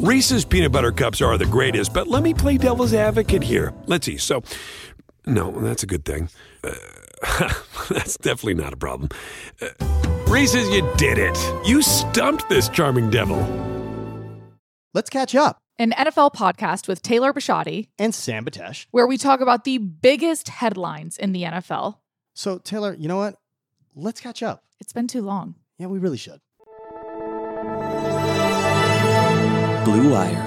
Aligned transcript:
Reese's 0.00 0.46
peanut 0.46 0.72
butter 0.72 0.92
cups 0.92 1.20
are 1.20 1.36
the 1.36 1.44
greatest, 1.44 1.92
but 1.92 2.08
let 2.08 2.22
me 2.22 2.32
play 2.32 2.56
devil's 2.56 2.94
advocate 2.94 3.42
here. 3.42 3.74
Let's 3.86 4.06
see. 4.06 4.16
So, 4.16 4.42
no, 5.26 5.50
that's 5.60 5.82
a 5.82 5.86
good 5.86 6.06
thing. 6.06 6.30
Uh, 6.64 6.72
that's 7.90 8.16
definitely 8.16 8.54
not 8.54 8.72
a 8.72 8.78
problem. 8.78 9.10
Uh, 9.60 9.68
Reese's, 10.26 10.70
you 10.70 10.88
did 10.96 11.18
it. 11.18 11.36
You 11.66 11.82
stumped 11.82 12.48
this 12.48 12.70
charming 12.70 13.10
devil. 13.10 13.36
Let's 14.94 15.10
catch 15.10 15.34
up. 15.34 15.58
An 15.78 15.90
NFL 15.92 16.32
podcast 16.32 16.88
with 16.88 17.02
Taylor 17.02 17.34
Bisciotti 17.34 17.88
And 17.98 18.14
Sam 18.14 18.46
Batesh. 18.46 18.86
where 18.92 19.06
we 19.06 19.18
talk 19.18 19.40
about 19.42 19.64
the 19.64 19.76
biggest 19.76 20.48
headlines 20.48 21.18
in 21.18 21.32
the 21.32 21.42
NFL. 21.42 21.96
So, 22.32 22.56
Taylor, 22.56 22.94
you 22.94 23.06
know 23.06 23.18
what? 23.18 23.36
Let's 23.94 24.20
catch 24.22 24.42
up. 24.42 24.64
It's 24.80 24.94
been 24.94 25.08
too 25.08 25.20
long. 25.22 25.56
Yeah, 25.76 25.88
we 25.88 25.98
really 25.98 26.16
should. 26.16 26.40
Blue 29.84 30.10
Wire. 30.10 30.46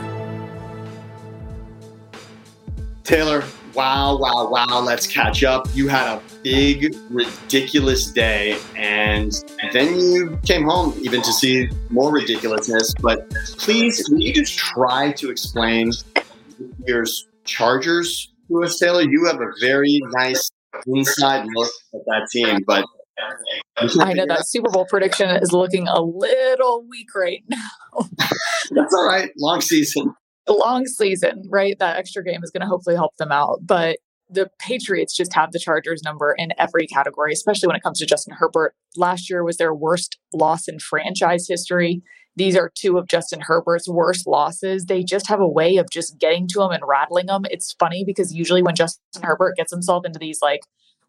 Taylor, 3.04 3.44
wow, 3.74 4.18
wow, 4.18 4.48
wow, 4.50 4.80
let's 4.82 5.08
catch 5.08 5.44
up. 5.44 5.68
You 5.74 5.88
had 5.88 6.08
a 6.08 6.22
big, 6.44 6.96
ridiculous 7.10 8.12
day, 8.12 8.60
and 8.76 9.32
then 9.72 10.00
you 10.00 10.40
came 10.46 10.64
home 10.64 10.94
even 11.02 11.22
to 11.24 11.34
see 11.34 11.68
more 11.90 12.12
ridiculousness. 12.12 12.94
But 13.02 13.30
please, 13.58 14.04
can 14.04 14.20
you 14.20 14.34
just 14.34 14.58
try 14.58 15.12
to 15.14 15.32
explain 15.32 15.92
your 16.86 17.06
Chargers 17.44 18.32
to 18.50 18.64
us, 18.64 18.78
Taylor? 18.78 19.02
You 19.02 19.26
have 19.26 19.42
a 19.42 19.52
very 19.60 20.00
nice 20.12 20.50
inside 20.86 21.46
look 21.54 21.72
at 21.94 22.02
that 22.06 22.28
team, 22.32 22.60
but 22.68 22.86
I 24.00 24.14
know 24.14 24.26
that 24.28 24.48
Super 24.48 24.70
Bowl 24.70 24.86
prediction 24.86 25.30
is 25.30 25.52
looking 25.52 25.88
a 25.88 26.02
little 26.02 26.86
weak 26.88 27.14
right 27.16 27.44
now. 27.48 27.58
That's 28.72 28.94
all 28.94 29.08
right. 29.08 29.30
Long 29.38 29.62
season. 29.62 30.14
Long 30.48 30.86
season, 30.86 31.44
right? 31.50 31.78
That 31.80 31.98
extra 31.98 32.24
game 32.24 32.42
is 32.44 32.52
going 32.52 32.62
to 32.62 32.68
hopefully 32.68 32.96
help 32.96 33.16
them 33.18 33.32
out. 33.32 33.60
But 33.62 33.98
the 34.30 34.50
Patriots 34.60 35.16
just 35.16 35.34
have 35.34 35.52
the 35.52 35.60
Chargers 35.60 36.02
number 36.04 36.34
in 36.38 36.50
every 36.58 36.88
category, 36.88 37.34
especially 37.34 37.68
when 37.68 37.76
it 37.76 37.84
comes 37.84 38.00
to 38.00 38.06
Justin 38.06 38.36
Herbert. 38.38 38.74
Last 38.98 39.30
year 39.30 39.44
was 39.44 39.58
their 39.58 39.74
worst 39.74 40.18
loss 40.34 40.68
in 40.68 40.80
franchise 40.80 41.46
history. 41.48 42.02
These 42.36 42.56
are 42.58 42.72
two 42.74 42.98
of 42.98 43.08
Justin 43.08 43.42
Herbert's 43.42 43.88
worst 43.88 44.26
losses. 44.26 44.86
They 44.86 45.04
just 45.04 45.28
have 45.28 45.40
a 45.40 45.48
way 45.48 45.78
of 45.78 45.90
just 45.92 46.18
getting 46.20 46.48
to 46.50 46.60
them 46.60 46.72
and 46.72 46.82
rattling 46.86 47.28
them. 47.28 47.44
It's 47.52 47.76
funny 47.80 48.04
because 48.06 48.34
usually 48.34 48.64
when 48.64 48.76
Justin 48.76 49.22
Herbert 49.22 49.56
gets 49.56 49.72
himself 49.72 50.04
into 50.06 50.18
these 50.18 50.40
like 50.42 50.62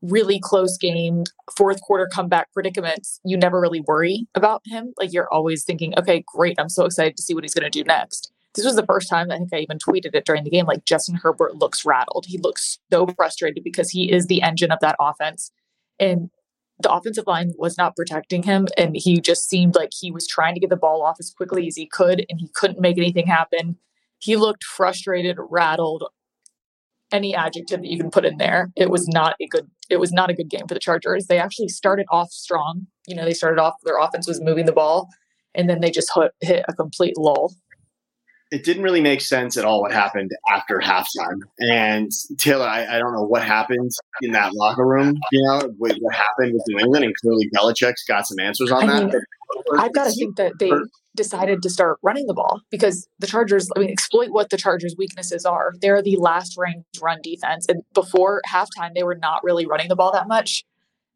really 0.02 0.38
close 0.40 0.76
game, 0.76 1.24
fourth 1.56 1.80
quarter 1.80 2.08
comeback 2.12 2.52
predicaments, 2.52 3.20
you 3.24 3.36
never 3.36 3.60
really 3.60 3.80
worry 3.80 4.26
about 4.34 4.62
him. 4.66 4.92
Like 4.98 5.12
you're 5.12 5.32
always 5.32 5.64
thinking, 5.64 5.94
okay, 5.98 6.24
great. 6.26 6.58
I'm 6.58 6.68
so 6.68 6.84
excited 6.84 7.16
to 7.16 7.22
see 7.22 7.34
what 7.34 7.44
he's 7.44 7.54
going 7.54 7.70
to 7.70 7.70
do 7.70 7.84
next. 7.84 8.30
This 8.54 8.64
was 8.64 8.76
the 8.76 8.86
first 8.86 9.08
time 9.08 9.30
I 9.30 9.38
think 9.38 9.52
I 9.52 9.58
even 9.58 9.78
tweeted 9.78 10.14
it 10.14 10.24
during 10.24 10.44
the 10.44 10.50
game. 10.50 10.66
Like 10.66 10.84
Justin 10.84 11.16
Herbert 11.16 11.56
looks 11.56 11.84
rattled. 11.84 12.26
He 12.26 12.38
looks 12.38 12.78
so 12.92 13.06
frustrated 13.08 13.64
because 13.64 13.90
he 13.90 14.12
is 14.12 14.26
the 14.26 14.42
engine 14.42 14.70
of 14.70 14.78
that 14.80 14.96
offense. 15.00 15.50
And 15.98 16.30
the 16.78 16.92
offensive 16.92 17.26
line 17.26 17.52
was 17.56 17.76
not 17.76 17.96
protecting 17.96 18.42
him. 18.42 18.68
And 18.76 18.96
he 18.96 19.20
just 19.20 19.48
seemed 19.48 19.74
like 19.74 19.90
he 19.92 20.10
was 20.10 20.26
trying 20.26 20.54
to 20.54 20.60
get 20.60 20.70
the 20.70 20.76
ball 20.76 21.02
off 21.02 21.16
as 21.18 21.30
quickly 21.30 21.66
as 21.66 21.76
he 21.76 21.86
could, 21.86 22.24
and 22.28 22.40
he 22.40 22.48
couldn't 22.54 22.80
make 22.80 22.98
anything 22.98 23.26
happen. 23.26 23.76
He 24.18 24.36
looked 24.36 24.64
frustrated, 24.64 25.36
rattled, 25.38 26.04
any 27.12 27.34
adjective 27.34 27.80
that 27.80 27.90
you 27.90 27.98
can 27.98 28.10
put 28.10 28.24
in 28.24 28.38
there. 28.38 28.72
It 28.76 28.90
was 28.90 29.06
not 29.06 29.36
a 29.40 29.46
good 29.46 29.70
it 29.90 29.98
was 29.98 30.12
not 30.12 30.30
a 30.30 30.34
good 30.34 30.48
game 30.48 30.66
for 30.66 30.74
the 30.74 30.80
Chargers. 30.80 31.26
They 31.26 31.38
actually 31.38 31.68
started 31.68 32.06
off 32.10 32.30
strong. 32.30 32.86
You 33.06 33.16
know, 33.16 33.24
they 33.24 33.34
started 33.34 33.60
off 33.60 33.74
their 33.84 33.98
offense 33.98 34.26
was 34.26 34.40
moving 34.40 34.66
the 34.66 34.72
ball 34.72 35.08
and 35.54 35.68
then 35.68 35.80
they 35.80 35.90
just 35.90 36.10
hit, 36.14 36.32
hit 36.40 36.64
a 36.68 36.72
complete 36.72 37.16
lull. 37.16 37.54
it 38.50 38.64
didn't 38.64 38.82
really 38.82 39.00
make 39.00 39.20
sense 39.20 39.56
at 39.56 39.64
all 39.64 39.80
what 39.82 39.92
happened 39.92 40.30
after 40.48 40.78
halftime. 40.78 41.40
And 41.58 42.10
Taylor, 42.38 42.66
I, 42.66 42.96
I 42.96 42.98
don't 42.98 43.12
know 43.12 43.24
what 43.24 43.42
happened 43.42 43.90
in 44.22 44.32
that 44.32 44.52
locker 44.54 44.86
room. 44.86 45.16
You 45.32 45.42
know, 45.42 45.60
what, 45.78 45.96
what 46.00 46.14
happened 46.14 46.52
with 46.54 46.62
New 46.68 46.78
England, 46.78 47.04
and 47.04 47.14
clearly 47.16 47.50
Belichick's 47.54 48.04
got 48.04 48.26
some 48.26 48.38
answers 48.38 48.70
on 48.70 48.88
I 48.88 49.00
that. 49.00 49.12
mean, 49.12 49.22
I've 49.78 49.92
got 49.92 50.04
to 50.04 50.12
think 50.12 50.36
that 50.36 50.52
they 50.58 50.70
decided 51.16 51.62
to 51.62 51.70
start 51.70 51.98
running 52.02 52.26
the 52.26 52.34
ball 52.34 52.60
because 52.70 53.08
the 53.18 53.26
Chargers, 53.26 53.68
I 53.76 53.80
mean, 53.80 53.90
exploit 53.90 54.30
what 54.30 54.50
the 54.50 54.56
Chargers' 54.56 54.96
weaknesses 54.98 55.44
are. 55.44 55.72
They're 55.80 56.02
the 56.02 56.16
last 56.16 56.56
ranked 56.58 56.98
run 57.00 57.20
defense. 57.22 57.66
And 57.68 57.82
before 57.94 58.42
halftime, 58.48 58.94
they 58.94 59.04
were 59.04 59.14
not 59.14 59.44
really 59.44 59.66
running 59.66 59.88
the 59.88 59.96
ball 59.96 60.12
that 60.12 60.28
much. 60.28 60.64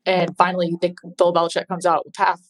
And 0.06 0.36
finally, 0.36 0.76
they, 0.80 0.94
Bill 1.16 1.34
Belichick 1.34 1.66
comes 1.68 1.84
out 1.84 2.06
with 2.06 2.14
half 2.16 2.40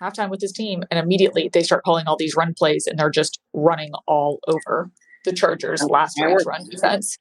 halftime 0.00 0.30
with 0.30 0.40
his 0.40 0.52
team, 0.52 0.84
and 0.90 0.98
immediately 0.98 1.50
they 1.52 1.62
start 1.62 1.84
calling 1.84 2.06
all 2.06 2.16
these 2.16 2.36
run 2.36 2.54
plays, 2.54 2.86
and 2.86 2.98
they're 2.98 3.10
just 3.10 3.40
running 3.52 3.90
all 4.06 4.38
over 4.46 4.90
the 5.24 5.32
Chargers' 5.32 5.82
oh, 5.82 5.86
last 5.86 6.18
ranked 6.20 6.44
run 6.46 6.68
defense. 6.68 7.18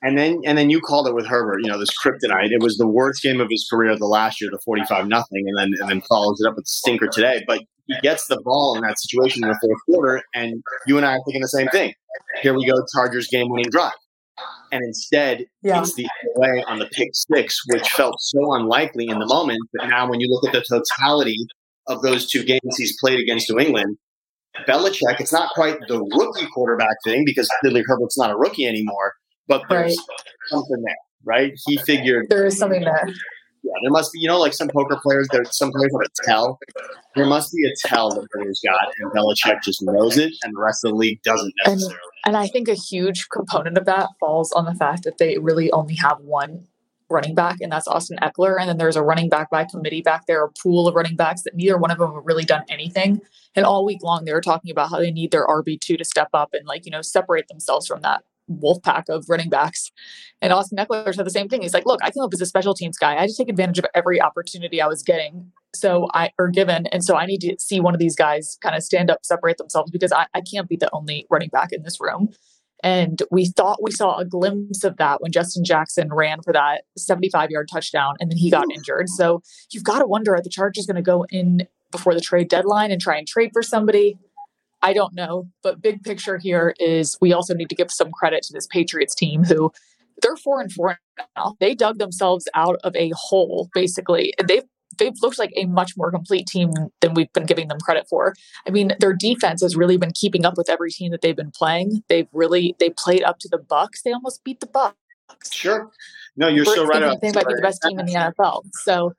And 0.00 0.16
then 0.16 0.40
and 0.44 0.56
then 0.56 0.70
you 0.70 0.80
called 0.80 1.08
it 1.08 1.14
with 1.14 1.26
Herbert, 1.26 1.60
you 1.62 1.68
know, 1.68 1.78
this 1.78 1.90
kryptonite. 2.04 2.50
It 2.52 2.62
was 2.62 2.76
the 2.76 2.86
worst 2.86 3.22
game 3.22 3.40
of 3.40 3.48
his 3.50 3.66
career 3.68 3.96
the 3.98 4.06
last 4.06 4.40
year, 4.40 4.48
the 4.50 4.60
forty 4.64 4.84
five 4.84 5.08
nothing, 5.08 5.44
and 5.48 5.56
then 5.58 5.72
and 5.80 5.90
then 5.90 6.00
follows 6.02 6.40
it 6.40 6.48
up 6.48 6.54
with 6.54 6.64
the 6.64 6.70
stinker 6.70 7.08
today. 7.08 7.42
But 7.48 7.62
he 7.86 7.96
gets 8.02 8.28
the 8.28 8.40
ball 8.44 8.76
in 8.76 8.82
that 8.82 8.98
situation 9.00 9.42
in 9.42 9.48
the 9.50 9.58
fourth 9.60 9.80
quarter, 9.90 10.22
and 10.34 10.62
you 10.86 10.98
and 10.98 11.06
I 11.06 11.14
are 11.14 11.20
thinking 11.26 11.40
the 11.42 11.48
same 11.48 11.68
thing. 11.68 11.94
Here 12.42 12.54
we 12.54 12.64
go, 12.66 12.74
Chargers 12.94 13.26
game 13.28 13.48
winning 13.48 13.70
drive. 13.70 13.92
And 14.70 14.84
instead, 14.84 15.46
Yeah. 15.62 15.80
it's 15.80 15.94
the 15.94 16.06
play 16.36 16.62
on 16.68 16.78
the 16.78 16.86
pick 16.86 17.08
six, 17.12 17.58
which 17.66 17.88
felt 17.88 18.14
so 18.20 18.52
unlikely 18.54 19.08
in 19.08 19.18
the 19.18 19.26
moment. 19.26 19.58
But 19.74 19.88
now, 19.88 20.08
when 20.08 20.20
you 20.20 20.28
look 20.30 20.46
at 20.46 20.52
the 20.52 20.64
totality 21.00 21.36
of 21.88 22.02
those 22.02 22.30
two 22.30 22.44
games 22.44 22.76
he's 22.76 22.94
played 23.00 23.18
against 23.18 23.50
New 23.50 23.58
England, 23.58 23.96
Belichick, 24.68 25.18
it's 25.20 25.32
not 25.32 25.50
quite 25.54 25.78
the 25.88 25.98
rookie 25.98 26.46
quarterback 26.54 26.96
thing 27.04 27.24
because 27.24 27.48
clearly 27.60 27.82
Herbert's 27.86 28.18
not 28.18 28.30
a 28.30 28.36
rookie 28.36 28.66
anymore, 28.66 29.14
but 29.48 29.62
there's 29.68 29.96
Right. 29.96 30.18
something 30.48 30.82
there, 30.82 30.96
right? 31.24 31.52
He 31.66 31.78
figured, 31.78 32.26
There 32.30 32.46
is 32.46 32.58
something 32.58 32.82
there. 32.82 33.08
yeah, 33.08 33.72
there 33.82 33.90
must 33.90 34.12
be, 34.12 34.20
you 34.20 34.28
know, 34.28 34.38
like 34.38 34.52
some 34.54 34.68
poker 34.68 34.98
players, 35.02 35.26
there 35.32 35.44
some 35.50 35.72
players 35.72 35.92
have 35.92 36.02
a 36.02 36.26
tell. 36.30 36.58
There 37.16 37.26
must 37.26 37.52
be 37.52 37.66
a 37.66 37.72
tell 37.88 38.10
that 38.10 38.26
Herbert's 38.32 38.60
got, 38.60 38.88
and 39.00 39.10
Belichick 39.12 39.62
just 39.64 39.82
knows 39.82 40.16
it, 40.18 40.32
and 40.44 40.54
the 40.54 40.60
rest 40.60 40.84
of 40.84 40.92
the 40.92 40.96
league 40.96 41.20
doesn't 41.22 41.52
And- 41.64 41.74
necessarily. 41.74 42.00
And 42.26 42.36
I 42.36 42.46
think 42.46 42.68
a 42.68 42.74
huge 42.74 43.28
component 43.30 43.78
of 43.78 43.84
that 43.86 44.08
falls 44.20 44.52
on 44.52 44.64
the 44.66 44.74
fact 44.74 45.04
that 45.04 45.18
they 45.18 45.38
really 45.38 45.70
only 45.72 45.94
have 45.94 46.20
one 46.20 46.66
running 47.10 47.34
back, 47.34 47.56
and 47.62 47.72
that's 47.72 47.88
Austin 47.88 48.18
Ekeler. 48.20 48.60
And 48.60 48.68
then 48.68 48.76
there's 48.76 48.96
a 48.96 49.02
running 49.02 49.30
back 49.30 49.50
by 49.50 49.64
committee 49.64 50.02
back 50.02 50.26
there, 50.26 50.44
a 50.44 50.50
pool 50.50 50.86
of 50.86 50.94
running 50.94 51.16
backs 51.16 51.40
that 51.42 51.56
neither 51.56 51.78
one 51.78 51.90
of 51.90 51.96
them 51.96 52.12
have 52.12 52.22
really 52.26 52.44
done 52.44 52.64
anything. 52.68 53.22
And 53.56 53.64
all 53.64 53.86
week 53.86 54.02
long, 54.02 54.26
they 54.26 54.32
were 54.34 54.42
talking 54.42 54.70
about 54.70 54.90
how 54.90 54.98
they 54.98 55.10
need 55.10 55.30
their 55.30 55.46
RB2 55.46 55.96
to 55.96 56.04
step 56.04 56.28
up 56.34 56.50
and, 56.52 56.66
like, 56.66 56.84
you 56.84 56.90
know, 56.90 57.00
separate 57.00 57.48
themselves 57.48 57.86
from 57.86 58.02
that 58.02 58.24
wolf 58.48 58.82
pack 58.82 59.08
of 59.08 59.24
running 59.28 59.48
backs. 59.48 59.90
And 60.40 60.52
Austin 60.52 60.78
Ekeler 60.78 61.14
said 61.14 61.26
the 61.26 61.30
same 61.30 61.48
thing. 61.48 61.62
He's 61.62 61.74
like, 61.74 61.86
look, 61.86 62.00
I 62.02 62.10
came 62.10 62.22
up 62.22 62.32
as 62.32 62.40
a 62.40 62.46
special 62.46 62.74
teams 62.74 62.98
guy. 62.98 63.16
I 63.16 63.20
had 63.20 63.30
to 63.30 63.36
take 63.36 63.48
advantage 63.48 63.78
of 63.78 63.86
every 63.94 64.20
opportunity 64.20 64.80
I 64.80 64.86
was 64.86 65.02
getting. 65.02 65.50
So 65.74 66.08
I 66.14 66.30
or 66.38 66.48
given. 66.48 66.86
And 66.88 67.04
so 67.04 67.16
I 67.16 67.26
need 67.26 67.40
to 67.42 67.56
see 67.58 67.80
one 67.80 67.94
of 67.94 68.00
these 68.00 68.16
guys 68.16 68.58
kind 68.62 68.74
of 68.74 68.82
stand 68.82 69.10
up, 69.10 69.24
separate 69.24 69.58
themselves 69.58 69.90
because 69.90 70.12
I, 70.12 70.26
I 70.34 70.40
can't 70.40 70.68
be 70.68 70.76
the 70.76 70.90
only 70.92 71.26
running 71.30 71.50
back 71.50 71.72
in 71.72 71.82
this 71.82 72.00
room. 72.00 72.30
And 72.82 73.22
we 73.30 73.46
thought 73.46 73.82
we 73.82 73.90
saw 73.90 74.18
a 74.18 74.24
glimpse 74.24 74.84
of 74.84 74.96
that 74.98 75.20
when 75.20 75.32
Justin 75.32 75.64
Jackson 75.64 76.12
ran 76.12 76.42
for 76.42 76.52
that 76.52 76.84
75 76.96 77.50
yard 77.50 77.68
touchdown 77.70 78.14
and 78.20 78.30
then 78.30 78.38
he 78.38 78.50
got 78.50 78.66
injured. 78.72 79.08
So 79.08 79.42
you've 79.72 79.84
got 79.84 79.98
to 79.98 80.06
wonder 80.06 80.34
are 80.34 80.40
the 80.40 80.48
Chargers 80.48 80.86
going 80.86 80.96
to 80.96 81.02
go 81.02 81.26
in 81.30 81.66
before 81.90 82.14
the 82.14 82.20
trade 82.20 82.48
deadline 82.48 82.92
and 82.92 83.00
try 83.00 83.16
and 83.16 83.26
trade 83.26 83.50
for 83.52 83.62
somebody? 83.62 84.16
I 84.82 84.92
don't 84.92 85.14
know. 85.14 85.48
But 85.62 85.82
big 85.82 86.02
picture 86.02 86.38
here 86.38 86.74
is 86.78 87.16
we 87.20 87.32
also 87.32 87.54
need 87.54 87.68
to 87.68 87.74
give 87.74 87.90
some 87.90 88.10
credit 88.12 88.42
to 88.44 88.52
this 88.52 88.66
Patriots 88.66 89.14
team 89.14 89.44
who 89.44 89.72
they're 90.22 90.36
four 90.36 90.60
and 90.60 90.72
four 90.72 90.98
now. 91.36 91.56
They 91.60 91.74
dug 91.74 91.98
themselves 91.98 92.48
out 92.54 92.78
of 92.84 92.94
a 92.96 93.12
hole, 93.14 93.70
basically. 93.74 94.34
They've 94.46 94.64
they've 94.98 95.14
looked 95.22 95.38
like 95.38 95.52
a 95.56 95.66
much 95.66 95.92
more 95.96 96.10
complete 96.10 96.46
team 96.46 96.72
than 97.00 97.14
we've 97.14 97.32
been 97.32 97.46
giving 97.46 97.68
them 97.68 97.78
credit 97.78 98.06
for. 98.08 98.34
I 98.66 98.70
mean, 98.70 98.92
their 99.00 99.12
defense 99.12 99.62
has 99.62 99.76
really 99.76 99.96
been 99.96 100.12
keeping 100.12 100.44
up 100.44 100.56
with 100.56 100.68
every 100.68 100.90
team 100.90 101.12
that 101.12 101.20
they've 101.20 101.36
been 101.36 101.52
playing. 101.52 102.02
They've 102.08 102.28
really 102.32 102.74
they 102.78 102.90
played 102.90 103.22
up 103.22 103.38
to 103.40 103.48
the 103.48 103.58
Bucs. 103.58 104.02
They 104.04 104.12
almost 104.12 104.42
beat 104.44 104.60
the 104.60 104.66
Bucs. 104.66 104.94
Sure. 105.52 105.90
No, 106.36 106.48
you're 106.48 106.64
so 106.64 106.86
right. 106.86 107.02
about 107.02 107.20
They 107.20 107.32
might 107.32 107.46
be 107.46 107.54
the 107.54 107.62
best 107.62 107.82
team 107.82 107.98
in 107.98 108.06
the 108.06 108.14
NFL. 108.14 108.62
So 108.84 109.12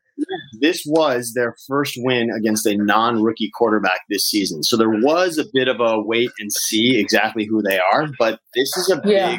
this 0.59 0.83
was 0.85 1.33
their 1.33 1.55
first 1.67 1.95
win 1.97 2.29
against 2.31 2.65
a 2.65 2.75
non-rookie 2.75 3.51
quarterback 3.53 4.01
this 4.09 4.29
season. 4.29 4.63
So 4.63 4.75
there 4.77 4.89
was 4.89 5.37
a 5.37 5.45
bit 5.53 5.67
of 5.67 5.79
a 5.79 6.01
wait 6.01 6.31
and 6.39 6.51
see 6.51 6.97
exactly 6.97 7.45
who 7.45 7.61
they 7.61 7.79
are, 7.93 8.07
but 8.17 8.39
this 8.55 8.75
is 8.77 8.89
a 8.89 8.97
big 8.97 9.11
Yeah. 9.13 9.37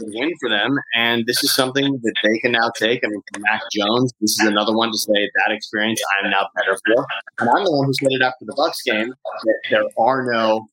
win 0.00 0.30
for 0.40 0.48
them, 0.48 0.76
and 0.94 1.24
this 1.26 1.42
is 1.42 1.54
something 1.54 2.00
that 2.02 2.14
they 2.22 2.38
can 2.40 2.52
now 2.52 2.70
take. 2.76 3.04
I 3.04 3.08
mean, 3.08 3.22
for 3.32 3.40
Mac 3.40 3.60
Jones, 3.72 4.12
this 4.20 4.32
is 4.40 4.46
another 4.46 4.74
one 4.74 4.90
to 4.92 4.98
say 4.98 5.30
that 5.36 5.52
experience 5.52 6.00
I'm 6.22 6.30
now 6.30 6.48
better 6.56 6.78
for. 6.86 7.06
And 7.40 7.50
I'm 7.50 7.64
the 7.64 7.72
one 7.72 7.86
who 7.86 7.94
said 7.94 8.08
it 8.10 8.22
after 8.22 8.44
the 8.44 8.54
Bucs 8.54 8.84
game 8.84 9.12
that 9.44 9.60
there 9.70 9.84
are 9.98 10.30
no 10.30 10.68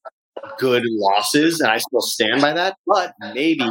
good 0.60 0.84
losses, 0.86 1.60
and 1.62 1.72
I 1.72 1.78
still 1.78 2.02
stand 2.02 2.42
by 2.42 2.54
that. 2.54 2.78
But 2.86 3.14
maybe 3.34 3.66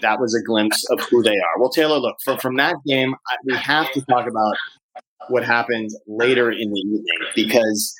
that 0.00 0.20
was 0.20 0.34
a 0.34 0.42
glimpse 0.42 0.84
of 0.90 1.00
who 1.10 1.22
they 1.22 1.36
are. 1.36 1.58
Well, 1.60 1.70
Taylor, 1.70 1.98
look 1.98 2.16
from 2.24 2.38
from 2.38 2.56
that 2.56 2.76
game, 2.86 3.14
I, 3.28 3.36
we 3.44 3.54
have 3.56 3.90
to 3.92 4.00
talk 4.02 4.26
about 4.28 4.56
what 5.28 5.44
happens 5.44 5.96
later 6.06 6.50
in 6.50 6.70
the 6.70 6.80
evening 6.80 7.04
because 7.34 7.94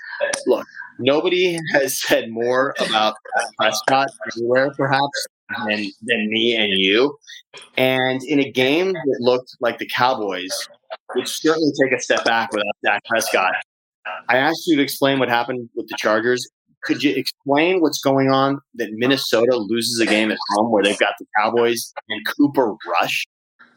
look, 0.47 0.67
nobody 0.99 1.59
has 1.73 2.01
said 2.07 2.31
more 2.31 2.75
about 2.81 3.15
Prescott 3.59 4.09
anywhere, 4.37 4.71
perhaps, 4.77 5.27
than, 5.67 5.87
than 6.03 6.29
me 6.31 6.57
and 6.57 6.73
you. 6.73 7.17
And 7.77 8.23
in 8.25 8.41
a 8.41 8.51
game 8.51 8.93
that 8.93 9.17
looked 9.21 9.57
like 9.61 9.79
the 9.79 9.89
Cowboys, 9.95 10.69
would 11.15 11.29
certainly 11.29 11.73
take 11.83 11.93
a 11.93 12.01
step 12.01 12.25
back 12.25 12.53
without 12.53 12.75
Dak 12.85 13.05
Prescott. 13.05 13.53
I 14.29 14.37
asked 14.39 14.67
you 14.67 14.77
to 14.77 14.83
explain 14.83 15.19
what 15.19 15.29
happened 15.29 15.69
with 15.75 15.89
the 15.89 15.97
Chargers. 15.99 16.47
Could 16.85 17.03
you 17.03 17.15
explain 17.15 17.81
what's 17.81 18.01
going 18.01 18.31
on 18.31 18.61
that 18.75 18.91
Minnesota 18.93 19.57
loses 19.57 19.99
a 20.01 20.07
game 20.07 20.31
at 20.31 20.39
home 20.51 20.71
where 20.71 20.85
they've 20.85 20.99
got 20.99 21.15
the 21.19 21.27
Cowboys 21.37 21.93
and 22.09 22.25
Cooper 22.37 22.75
Rush? 23.01 23.25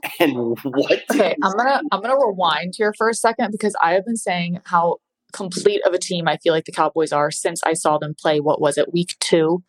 And 0.19 0.35
what? 0.63 1.03
Okay, 1.11 1.35
I'm 1.43 1.55
gonna 1.57 1.81
I'm 1.91 2.01
gonna 2.01 2.15
rewind 2.15 2.73
here 2.77 2.93
for 2.97 3.09
a 3.09 3.13
second 3.13 3.51
because 3.51 3.75
I 3.81 3.93
have 3.93 4.05
been 4.05 4.17
saying 4.17 4.59
how 4.65 4.97
complete 5.31 5.81
of 5.85 5.93
a 5.93 5.97
team 5.97 6.27
I 6.27 6.37
feel 6.37 6.53
like 6.53 6.65
the 6.65 6.71
Cowboys 6.71 7.11
are 7.11 7.31
since 7.31 7.61
I 7.65 7.73
saw 7.73 7.97
them 7.97 8.15
play. 8.19 8.39
What 8.39 8.61
was 8.61 8.77
it, 8.77 8.93
week 8.93 9.15
two, 9.19 9.63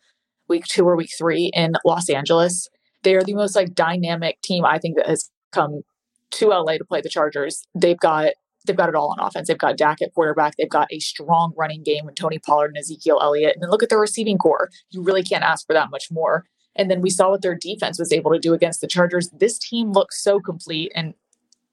week 0.47 0.65
two 0.65 0.87
or 0.87 0.95
week 0.95 1.11
three 1.17 1.51
in 1.53 1.73
Los 1.85 2.09
Angeles? 2.09 2.67
They 3.03 3.15
are 3.15 3.23
the 3.23 3.33
most 3.33 3.55
like 3.55 3.75
dynamic 3.75 4.41
team 4.41 4.65
I 4.65 4.77
think 4.79 4.97
that 4.97 5.07
has 5.07 5.29
come 5.51 5.81
to 6.31 6.47
LA 6.47 6.77
to 6.77 6.85
play 6.85 7.01
the 7.01 7.09
Chargers. 7.09 7.63
They've 7.75 7.99
got 7.99 8.33
they've 8.65 8.75
got 8.75 8.89
it 8.89 8.95
all 8.95 9.11
on 9.11 9.25
offense. 9.25 9.47
They've 9.47 9.57
got 9.57 9.77
Dak 9.77 10.01
at 10.01 10.13
quarterback. 10.13 10.55
They've 10.57 10.69
got 10.69 10.87
a 10.91 10.99
strong 10.99 11.53
running 11.57 11.83
game 11.83 12.05
with 12.05 12.15
Tony 12.15 12.39
Pollard 12.39 12.67
and 12.67 12.77
Ezekiel 12.77 13.19
Elliott. 13.21 13.55
And 13.55 13.63
then 13.63 13.69
look 13.69 13.83
at 13.83 13.89
their 13.89 13.99
receiving 13.99 14.37
corps. 14.37 14.69
You 14.91 15.01
really 15.01 15.23
can't 15.23 15.43
ask 15.43 15.65
for 15.65 15.73
that 15.73 15.89
much 15.89 16.09
more. 16.11 16.45
And 16.75 16.89
then 16.89 17.01
we 17.01 17.09
saw 17.09 17.29
what 17.29 17.41
their 17.41 17.55
defense 17.55 17.99
was 17.99 18.11
able 18.11 18.31
to 18.31 18.39
do 18.39 18.53
against 18.53 18.81
the 18.81 18.87
Chargers. 18.87 19.29
This 19.29 19.59
team 19.59 19.91
looks 19.91 20.21
so 20.21 20.39
complete. 20.39 20.91
And 20.95 21.13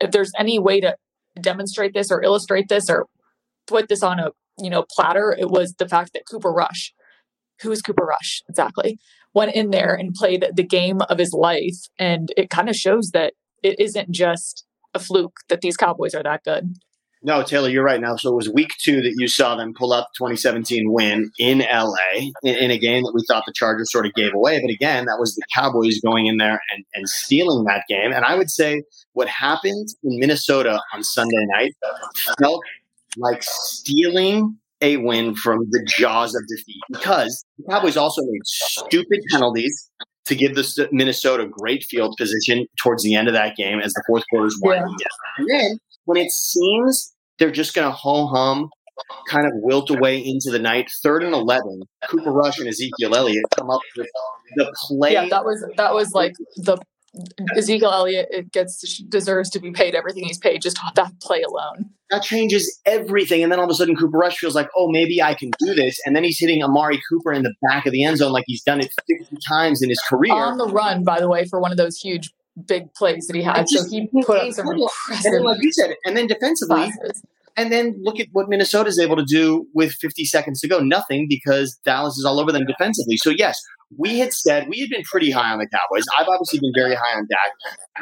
if 0.01 0.11
there's 0.11 0.33
any 0.39 0.59
way 0.59 0.81
to 0.81 0.97
demonstrate 1.41 1.95
this 1.95 2.11
or 2.11 2.23
illustrate 2.23 2.69
this 2.69 2.91
or 2.91 3.07
put 3.67 3.89
this 3.89 4.03
on 4.03 4.19
a 4.19 4.31
you 4.61 4.71
know 4.71 4.85
platter, 4.91 5.35
it 5.39 5.51
was 5.51 5.75
the 5.75 5.89
fact 5.89 6.13
that 6.15 6.27
Cooper 6.29 6.53
Rush, 6.53 6.93
who 7.63 7.71
is 7.71 7.83
Cooper 7.83 8.05
Rush 8.05 8.43
exactly, 8.49 8.99
went 9.35 9.55
in 9.55 9.71
there 9.71 9.95
and 9.95 10.15
played 10.15 10.47
the 10.53 10.65
game 10.65 11.01
of 11.03 11.19
his 11.19 11.33
life. 11.33 11.77
And 11.99 12.33
it 12.37 12.51
kind 12.51 12.69
of 12.69 12.77
shows 12.77 13.11
that 13.13 13.35
it 13.63 13.79
isn't 13.79 14.11
just 14.11 14.65
a 14.95 14.99
fluke 14.99 15.39
that 15.49 15.61
these 15.61 15.77
Cowboys 15.77 16.15
are 16.15 16.23
that 16.23 16.45
good. 16.45 16.75
No, 17.23 17.43
Taylor, 17.43 17.69
you're 17.69 17.85
right. 17.85 18.01
Now, 18.01 18.17
so 18.17 18.31
it 18.31 18.37
was 18.37 18.49
week 18.49 18.71
two 18.79 19.03
that 19.03 19.15
you 19.17 19.27
saw 19.27 19.57
them 19.57 19.75
pull 19.75 19.93
out 19.93 20.07
the 20.13 20.19
2017 20.19 20.93
win 20.93 21.31
in 21.39 21.59
LA 21.61 22.31
in, 22.43 22.55
in, 22.55 22.71
a 22.71 22.79
game 22.79 23.03
that 23.03 23.13
we 23.13 23.23
thought 23.27 23.45
the 23.45 23.53
Chargers 23.53 23.91
sort 23.91 24.07
of 24.07 24.15
gave 24.15 24.35
away. 24.35 24.61
But 24.61 24.71
again, 24.71 25.07
that 25.07 25.19
was 25.19 25.35
the 25.35 25.43
Cowboys 25.55 26.01
going 26.01 26.27
in 26.27 26.37
there 26.37 26.61
and, 26.73 26.85
and 26.95 27.09
stealing 27.09 27.65
that 27.65 27.85
game. 27.89 28.13
And 28.13 28.25
I 28.25 28.37
would 28.37 28.51
say 28.51 28.83
what 29.15 29.29
happened 29.29 29.89
in 30.05 30.21
Minnesota 30.21 30.81
on 30.95 31.03
Sunday 31.03 31.45
night 31.47 31.75
felt 32.39 32.63
like 33.17 33.43
stealing 33.43 34.57
a 34.81 34.97
win 34.99 35.35
from 35.35 35.59
the 35.71 35.85
jaws 35.99 36.37
of 36.37 36.43
defeat 36.47 36.81
because 36.93 37.45
the 37.59 37.65
Cowboys 37.69 37.97
also 37.97 38.23
made 38.23 38.47
stupid 38.47 39.21
penalties 39.31 39.91
to 40.27 40.35
give 40.35 40.55
the 40.55 40.89
Minnesota 40.93 41.47
great 41.47 41.83
field 41.85 42.15
position 42.17 42.67
towards 42.81 43.03
the 43.03 43.15
end 43.15 43.29
of 43.29 43.35
that 43.35 43.57
game 43.57 43.81
as 43.81 43.93
the 43.95 44.03
fourth 44.07 44.23
quarter's 44.31 44.57
winding 44.63 44.95
yeah. 45.01 45.07
down. 45.07 45.39
And 45.39 45.49
then 45.51 45.79
when 46.09 46.17
it 46.17 46.31
seems 46.31 47.15
they're 47.39 47.51
just 47.51 47.75
going 47.75 47.87
to 47.87 47.93
ho 47.93 48.27
hum, 48.29 48.71
kind 49.29 49.47
of 49.47 49.53
wilt 49.57 49.91
away 49.91 50.19
into 50.19 50.51
the 50.51 50.59
night, 50.59 50.91
third 51.03 51.23
and 51.23 51.35
eleven, 51.35 51.83
Cooper 52.09 52.33
Rush 52.33 52.59
and 52.59 52.67
Ezekiel 52.67 53.15
Elliott 53.15 53.45
come 53.57 53.69
up 53.69 53.83
with 53.95 54.09
the 54.57 54.75
play. 54.87 55.13
Yeah, 55.13 55.29
that 55.29 55.45
was 55.45 55.63
that 55.77 55.93
was 55.93 56.13
like 56.15 56.33
the 56.57 56.79
Ezekiel 57.57 57.93
Elliott 57.93 58.29
it 58.31 58.53
gets 58.53 59.03
deserves 59.03 59.51
to 59.51 59.61
be 59.61 59.71
paid 59.71 59.95
everything 59.95 60.25
he's 60.25 60.39
paid 60.39 60.63
just 60.63 60.83
on 60.83 60.93
that 60.95 61.13
play 61.21 61.43
alone. 61.43 61.91
That 62.11 62.23
changes 62.23 62.81
everything, 62.87 63.43
and 63.43 63.53
then 63.53 63.59
all 63.59 63.67
of 63.67 63.71
a 63.71 63.75
sudden 63.75 63.95
Cooper 63.95 64.17
Rush 64.17 64.39
feels 64.39 64.55
like, 64.55 64.71
oh, 64.79 64.91
maybe 64.91 65.23
I 65.23 65.35
can 65.35 65.51
do 65.59 65.75
this, 65.75 65.99
and 66.07 66.17
then 66.17 66.25
he's 66.25 66.39
hitting 66.41 66.63
Amari 66.63 66.99
Cooper 67.11 67.35
in 67.35 67.43
the 67.43 67.53
back 67.61 67.85
of 67.85 67.93
the 67.93 68.03
end 68.03 68.17
zone 68.17 68.33
like 68.33 68.45
he's 68.47 68.63
done 68.63 68.81
it 68.81 68.91
fifty 69.07 69.37
times 69.47 69.83
in 69.83 69.91
his 69.91 70.01
career 70.09 70.33
on 70.33 70.57
the 70.57 70.69
run. 70.69 71.05
By 71.05 71.21
the 71.21 71.29
way, 71.29 71.45
for 71.45 71.61
one 71.61 71.71
of 71.71 71.77
those 71.77 71.99
huge 71.99 72.33
big 72.67 72.93
plays 72.95 73.27
that 73.27 73.37
he 73.37 73.43
had, 73.43 73.67
just, 73.71 73.85
so 73.85 73.91
he 73.91 74.09
put 74.25 74.39
up 74.39 74.53
some 74.53 74.69
impressive. 74.69 75.25
And 75.25 75.35
then, 75.35 75.43
like 75.45 75.63
you 75.63 75.73
said, 75.73 75.95
and 76.05 76.17
then 76.17 76.27
defensively. 76.27 76.91
Classes. 76.91 77.23
And 77.57 77.73
then 77.73 77.97
look 78.01 78.21
at 78.21 78.29
what 78.31 78.49
Minnesota 78.49 78.89
is 78.89 79.01
able 79.01 79.17
to 79.17 79.25
do 79.25 79.67
with 79.75 79.93
50 79.95 80.25
seconds 80.27 80.61
to 80.61 80.69
go. 80.69 80.79
Nothing 80.79 81.27
because 81.29 81.77
Dallas 81.85 82.17
is 82.17 82.25
all 82.25 82.39
over 82.39 82.53
them 82.53 82.65
defensively. 82.67 83.17
So, 83.17 83.31
yes, 83.31 83.61
we 83.97 84.19
had 84.21 84.33
said 84.33 84.69
we 84.69 84.79
had 84.79 84.91
been 84.91 85.03
pretty 85.03 85.33
high 85.33 85.51
on 85.51 85.59
the 85.59 85.67
Cowboys. 85.67 86.05
I've 86.17 86.29
obviously 86.29 86.61
been 86.61 86.73
very 86.77 86.95
high 86.95 87.17
on 87.17 87.27
Dak. 87.29 87.51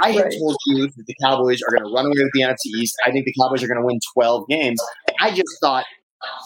I 0.02 0.10
had 0.10 0.24
right. 0.24 0.34
told 0.38 0.56
you 0.66 0.88
that 0.88 1.06
the 1.06 1.14
Cowboys 1.22 1.62
are 1.62 1.70
going 1.70 1.88
to 1.88 1.94
run 1.94 2.04
away 2.04 2.16
with 2.18 2.32
the 2.34 2.42
NFC 2.42 2.78
East. 2.78 2.96
I 3.06 3.10
think 3.12 3.24
the 3.24 3.34
Cowboys 3.40 3.62
are 3.62 3.68
going 3.68 3.80
to 3.80 3.86
win 3.86 3.98
12 4.12 4.46
games. 4.48 4.78
I 5.20 5.30
just 5.30 5.48
thought 5.62 5.86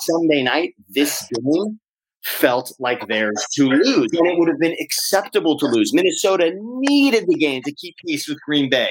Sunday 0.00 0.44
night, 0.44 0.74
this 0.88 1.26
game 1.34 1.80
felt 2.24 2.72
like 2.78 3.06
theirs 3.08 3.44
to 3.54 3.68
lose, 3.68 4.10
and 4.12 4.26
it 4.26 4.38
would 4.38 4.48
have 4.48 4.58
been 4.58 4.76
acceptable 4.80 5.58
to 5.58 5.66
lose. 5.66 5.92
Minnesota 5.94 6.52
needed 6.54 7.26
the 7.26 7.34
game 7.34 7.62
to 7.64 7.72
keep 7.72 7.94
peace 8.06 8.28
with 8.28 8.38
Green 8.40 8.68
Bay. 8.68 8.90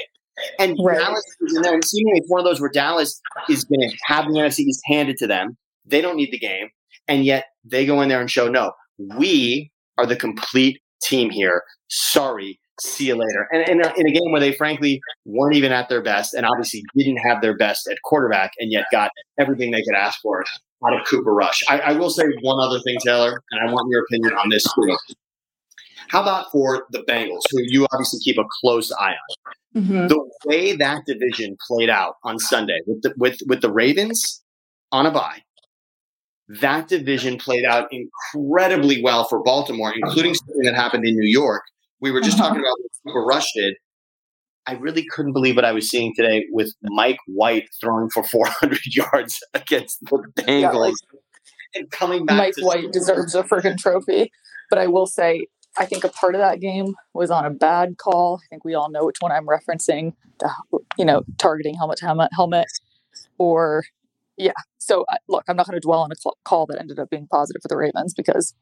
And 0.57 0.77
right. 0.83 0.97
Dallas 0.97 1.23
is 1.41 1.55
in 1.55 1.61
there, 1.61 1.73
and 1.73 1.83
seemingly 1.83 2.19
it's 2.19 2.29
one 2.29 2.39
of 2.39 2.45
those 2.45 2.61
where 2.61 2.69
Dallas 2.69 3.21
is 3.49 3.65
going 3.65 3.89
to 3.89 3.97
have 4.05 4.25
the 4.25 4.39
NFC 4.39 4.59
East 4.59 4.81
handed 4.85 5.17
to 5.17 5.27
them. 5.27 5.57
They 5.85 6.01
don't 6.01 6.15
need 6.15 6.31
the 6.31 6.39
game, 6.39 6.69
and 7.07 7.25
yet 7.25 7.47
they 7.65 7.85
go 7.85 8.01
in 8.01 8.09
there 8.09 8.21
and 8.21 8.31
show 8.31 8.47
no, 8.47 8.71
we 9.17 9.71
are 9.97 10.05
the 10.05 10.15
complete 10.15 10.81
team 11.01 11.29
here. 11.29 11.63
Sorry, 11.89 12.59
see 12.81 13.07
you 13.07 13.15
later. 13.15 13.47
And, 13.51 13.69
in 13.69 14.07
a 14.07 14.11
game 14.11 14.31
where 14.31 14.39
they 14.39 14.53
frankly 14.53 15.01
weren't 15.25 15.55
even 15.55 15.71
at 15.71 15.89
their 15.89 16.01
best 16.01 16.33
and 16.33 16.45
obviously 16.45 16.83
didn't 16.95 17.17
have 17.17 17.41
their 17.41 17.55
best 17.55 17.87
at 17.87 17.97
quarterback 18.03 18.51
and 18.59 18.71
yet 18.71 18.85
got 18.91 19.11
everything 19.39 19.71
they 19.71 19.83
could 19.83 19.95
ask 19.95 20.19
for 20.21 20.43
out 20.85 20.93
of 20.93 21.05
Cooper 21.07 21.33
Rush. 21.33 21.61
I, 21.69 21.79
I 21.79 21.93
will 21.93 22.09
say 22.09 22.23
one 22.41 22.59
other 22.59 22.79
thing, 22.81 22.97
Taylor, 23.03 23.41
and 23.51 23.69
I 23.69 23.71
want 23.71 23.89
your 23.91 24.03
opinion 24.03 24.33
on 24.33 24.49
this 24.49 24.63
too. 24.63 24.97
How 26.07 26.21
about 26.21 26.51
for 26.51 26.87
the 26.91 27.03
Bengals, 27.03 27.41
who 27.51 27.61
you 27.61 27.85
obviously 27.91 28.19
keep 28.23 28.37
a 28.37 28.45
close 28.61 28.91
eye 28.93 29.13
on? 29.13 29.83
Mm-hmm. 29.83 30.07
The 30.07 30.29
way 30.45 30.75
that 30.75 31.05
division 31.05 31.55
played 31.67 31.89
out 31.89 32.15
on 32.23 32.39
Sunday 32.39 32.79
with 32.87 33.03
the, 33.03 33.13
with 33.17 33.37
with 33.45 33.61
the 33.61 33.71
Ravens 33.71 34.41
on 34.91 35.05
a 35.05 35.11
bye, 35.11 35.43
that 36.61 36.87
division 36.87 37.37
played 37.37 37.63
out 37.63 37.87
incredibly 37.91 39.03
well 39.03 39.25
for 39.25 39.43
Baltimore, 39.43 39.93
including 39.95 40.33
something 40.33 40.63
that 40.63 40.73
happened 40.73 41.05
in 41.05 41.15
New 41.15 41.29
York. 41.29 41.61
We 42.01 42.11
were 42.11 42.21
just 42.21 42.39
uh-huh. 42.39 42.49
talking 42.49 42.61
about 42.61 42.75
what 42.81 42.91
Cooper 43.13 43.25
Rush 43.25 43.47
did. 43.55 43.75
I 44.65 44.73
really 44.73 45.05
couldn't 45.05 45.33
believe 45.33 45.55
what 45.55 45.65
I 45.65 45.71
was 45.71 45.89
seeing 45.89 46.13
today 46.15 46.45
with 46.51 46.73
Mike 46.83 47.17
White 47.27 47.67
throwing 47.81 48.09
for 48.09 48.23
400 48.23 48.79
yards 48.85 49.39
against 49.53 49.99
the 50.01 50.05
Bengals 50.37 50.61
yeah, 50.61 50.71
like, 50.71 50.93
and 51.73 51.89
coming 51.89 52.25
back. 52.25 52.37
Mike 52.37 52.53
White 52.59 52.91
deserves 52.91 53.35
a 53.35 53.43
freaking 53.43 53.77
trophy. 53.77 54.31
But 54.69 54.79
I 54.79 54.87
will 54.87 55.07
say, 55.07 55.47
I 55.77 55.85
think 55.85 56.03
a 56.03 56.09
part 56.09 56.35
of 56.35 56.41
that 56.41 56.59
game 56.59 56.93
was 57.13 57.31
on 57.31 57.45
a 57.45 57.49
bad 57.49 57.97
call. 57.97 58.39
I 58.43 58.47
think 58.49 58.63
we 58.63 58.75
all 58.75 58.91
know 58.91 59.05
which 59.05 59.17
one 59.19 59.31
I'm 59.31 59.47
referencing. 59.47 60.13
The, 60.39 60.51
you 60.97 61.05
know, 61.05 61.23
targeting 61.37 61.75
helmet 61.75 61.97
to 61.97 62.05
helmet, 62.05 62.29
helmet, 62.33 62.67
or 63.37 63.83
yeah. 64.37 64.53
So 64.77 65.05
look, 65.27 65.43
I'm 65.47 65.55
not 65.55 65.67
going 65.67 65.79
to 65.79 65.85
dwell 65.85 66.01
on 66.01 66.11
a 66.11 66.31
call 66.45 66.65
that 66.67 66.79
ended 66.79 66.99
up 66.99 67.09
being 67.09 67.27
positive 67.27 67.61
for 67.61 67.67
the 67.67 67.77
Ravens 67.77 68.13
because 68.13 68.53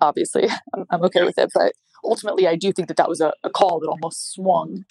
obviously 0.00 0.48
I'm, 0.74 0.84
I'm, 0.90 1.02
okay 1.04 1.22
with 1.22 1.38
it. 1.38 1.50
But 1.54 1.72
ultimately, 2.04 2.46
I 2.46 2.56
do 2.56 2.72
think 2.72 2.88
that 2.88 2.96
that 2.96 3.08
was 3.08 3.20
a, 3.20 3.32
a 3.42 3.50
call 3.50 3.80
that 3.80 3.88
almost 3.88 4.32
swung 4.32 4.84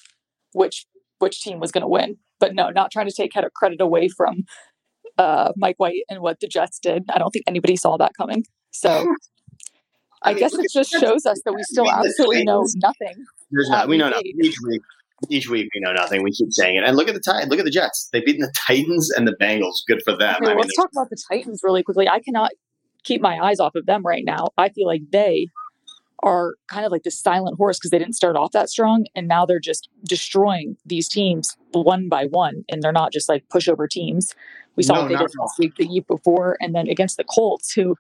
which 0.53 0.85
which 1.19 1.41
team 1.41 1.59
was 1.59 1.71
going 1.71 1.81
to 1.81 1.87
win. 1.87 2.17
But 2.39 2.55
no, 2.55 2.69
not 2.69 2.91
trying 2.91 3.07
to 3.07 3.13
take 3.13 3.33
credit 3.53 3.81
away 3.81 4.07
from 4.07 4.45
uh, 5.17 5.51
Mike 5.57 5.75
White 5.77 6.03
and 6.09 6.21
what 6.21 6.39
the 6.39 6.47
Jets 6.47 6.79
did. 6.79 7.03
I 7.13 7.19
don't 7.19 7.31
think 7.31 7.45
anybody 7.47 7.75
saw 7.75 7.97
that 7.97 8.13
coming. 8.17 8.45
So 8.71 8.89
I, 10.21 10.29
I 10.31 10.33
mean, 10.33 10.39
guess 10.39 10.53
it 10.53 10.71
just 10.73 10.91
shows 10.91 11.25
us 11.25 11.41
that 11.43 11.53
we 11.53 11.61
still 11.63 11.89
absolutely 11.91 12.43
know 12.43 12.65
nothing. 12.77 13.25
There's 13.51 13.69
not. 13.69 13.87
We 13.87 13.97
know 13.97 14.09
nothing. 14.09 14.33
Each 14.41 14.55
week, 14.65 14.81
each 15.29 15.49
week 15.49 15.69
we 15.75 15.81
know 15.81 15.91
nothing. 15.91 16.23
We 16.23 16.31
keep 16.31 16.51
saying 16.51 16.77
it. 16.77 16.83
And 16.85 16.95
look 16.95 17.09
at 17.09 17.13
the 17.13 17.19
Titans. 17.19 17.49
Look 17.49 17.59
at 17.59 17.65
the 17.65 17.71
Jets. 17.71 18.09
They've 18.13 18.25
beaten 18.25 18.41
the 18.41 18.53
Titans 18.67 19.11
and 19.11 19.27
the 19.27 19.35
Bengals. 19.41 19.75
Good 19.87 20.01
for 20.05 20.15
them. 20.15 20.35
Okay, 20.41 20.51
I 20.51 20.55
mean, 20.55 20.61
let's 20.61 20.75
talk 20.75 20.89
about 20.93 21.09
the 21.09 21.17
Titans 21.29 21.61
really 21.63 21.83
quickly. 21.83 22.07
I 22.07 22.19
cannot 22.19 22.51
keep 23.03 23.21
my 23.21 23.39
eyes 23.39 23.59
off 23.59 23.75
of 23.75 23.85
them 23.85 24.03
right 24.03 24.23
now. 24.23 24.49
I 24.57 24.69
feel 24.69 24.87
like 24.87 25.01
they 25.11 25.47
are 26.23 26.55
kind 26.67 26.85
of 26.85 26.91
like 26.91 27.03
this 27.03 27.17
silent 27.17 27.57
horse 27.57 27.77
because 27.77 27.91
they 27.91 27.99
didn't 27.99 28.15
start 28.15 28.35
off 28.35 28.51
that 28.51 28.69
strong 28.69 29.05
and 29.15 29.27
now 29.27 29.45
they're 29.45 29.59
just 29.59 29.89
destroying 30.03 30.75
these 30.85 31.07
teams 31.07 31.55
one 31.71 32.09
by 32.09 32.25
one 32.25 32.63
and 32.69 32.81
they're 32.81 32.91
not 32.91 33.13
just 33.13 33.29
like 33.29 33.47
pushover 33.49 33.89
teams. 33.89 34.35
We 34.75 34.83
saw 34.83 34.95
no, 34.95 35.01
what 35.01 35.07
they 35.09 35.15
did 35.15 35.31
last 35.39 35.59
week, 35.59 35.75
the 35.75 35.87
week 35.87 36.07
before, 36.07 36.57
and 36.59 36.73
then 36.73 36.87
against 36.87 37.17
the 37.17 37.23
Colts, 37.23 37.73
who 37.73 37.95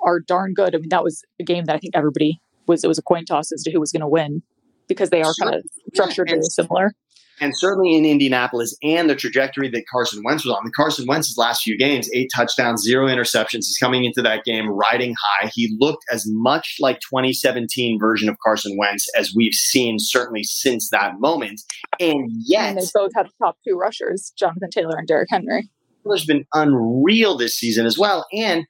are 0.00 0.20
darn 0.20 0.54
good. 0.54 0.74
I 0.74 0.78
mean, 0.78 0.90
that 0.90 1.02
was 1.02 1.24
a 1.40 1.44
game 1.44 1.64
that 1.64 1.76
I 1.76 1.78
think 1.78 1.96
everybody 1.96 2.40
was 2.66 2.84
it 2.84 2.88
was 2.88 2.98
a 2.98 3.02
coin 3.02 3.24
toss 3.24 3.50
as 3.52 3.62
to 3.64 3.72
who 3.72 3.80
was 3.80 3.90
going 3.92 4.00
to 4.00 4.08
win 4.08 4.42
because 4.86 5.10
they 5.10 5.22
are 5.22 5.32
kind 5.40 5.54
of 5.54 5.64
structured 5.92 6.28
very 6.28 6.42
similar 6.42 6.92
and 7.40 7.56
certainly 7.56 7.94
in 7.94 8.04
Indianapolis 8.04 8.76
and 8.82 9.08
the 9.08 9.14
trajectory 9.14 9.68
that 9.70 9.86
Carson 9.90 10.22
Wentz 10.24 10.44
was 10.44 10.54
on. 10.54 10.64
The 10.64 10.70
Carson 10.70 11.06
Wentz's 11.06 11.38
last 11.38 11.62
few 11.62 11.76
games, 11.76 12.08
eight 12.14 12.30
touchdowns, 12.34 12.82
zero 12.82 13.06
interceptions. 13.06 13.66
He's 13.66 13.78
coming 13.78 14.04
into 14.04 14.22
that 14.22 14.44
game 14.44 14.68
riding 14.68 15.14
high. 15.20 15.50
He 15.52 15.76
looked 15.78 16.04
as 16.12 16.24
much 16.26 16.76
like 16.80 17.00
2017 17.00 17.98
version 17.98 18.28
of 18.28 18.36
Carson 18.44 18.76
Wentz 18.76 19.08
as 19.16 19.34
we've 19.34 19.54
seen 19.54 19.98
certainly 19.98 20.42
since 20.42 20.90
that 20.90 21.20
moment. 21.20 21.60
And 22.00 22.30
yet, 22.44 22.70
and 22.70 22.78
they 22.78 22.86
both 22.94 23.12
have 23.14 23.30
top 23.42 23.58
two 23.66 23.76
rushers, 23.76 24.32
Jonathan 24.38 24.70
Taylor 24.70 24.96
and 24.96 25.06
Derrick 25.06 25.28
Henry. 25.30 25.68
Taylor's 26.04 26.24
been 26.24 26.46
unreal 26.54 27.36
this 27.36 27.54
season 27.54 27.86
as 27.86 27.98
well. 27.98 28.26
And 28.32 28.66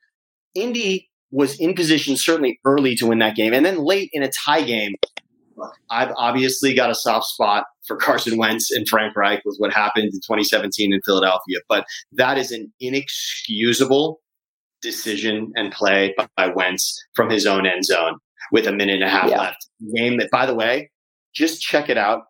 Indy 0.54 1.08
was 1.30 1.58
in 1.60 1.74
position 1.74 2.16
certainly 2.16 2.58
early 2.64 2.94
to 2.96 3.06
win 3.06 3.18
that 3.18 3.36
game, 3.36 3.52
and 3.52 3.64
then 3.64 3.78
late 3.78 4.10
in 4.12 4.22
a 4.22 4.30
tie 4.44 4.62
game. 4.62 4.94
I've 5.90 6.12
obviously 6.16 6.74
got 6.74 6.90
a 6.90 6.94
soft 6.94 7.26
spot 7.26 7.64
for 7.86 7.96
Carson 7.96 8.36
Wentz 8.38 8.70
and 8.70 8.86
Frank 8.88 9.16
Reich 9.16 9.40
with 9.44 9.56
what 9.58 9.72
happened 9.72 10.04
in 10.06 10.12
2017 10.12 10.92
in 10.92 11.00
Philadelphia, 11.04 11.58
but 11.68 11.84
that 12.12 12.38
is 12.38 12.52
an 12.52 12.72
inexcusable 12.80 14.20
decision 14.82 15.52
and 15.56 15.72
play 15.72 16.14
by, 16.16 16.28
by 16.36 16.48
Wentz 16.48 17.02
from 17.14 17.30
his 17.30 17.46
own 17.46 17.66
end 17.66 17.84
zone 17.84 18.18
with 18.52 18.66
a 18.66 18.72
minute 18.72 18.96
and 18.96 19.04
a 19.04 19.08
half 19.08 19.30
Yeah. 19.30 19.40
left. 19.40 19.66
Game 19.94 20.18
that, 20.18 20.30
by 20.30 20.46
the 20.46 20.54
way, 20.54 20.90
just 21.34 21.60
check 21.60 21.88
it 21.88 21.98
out. 21.98 22.22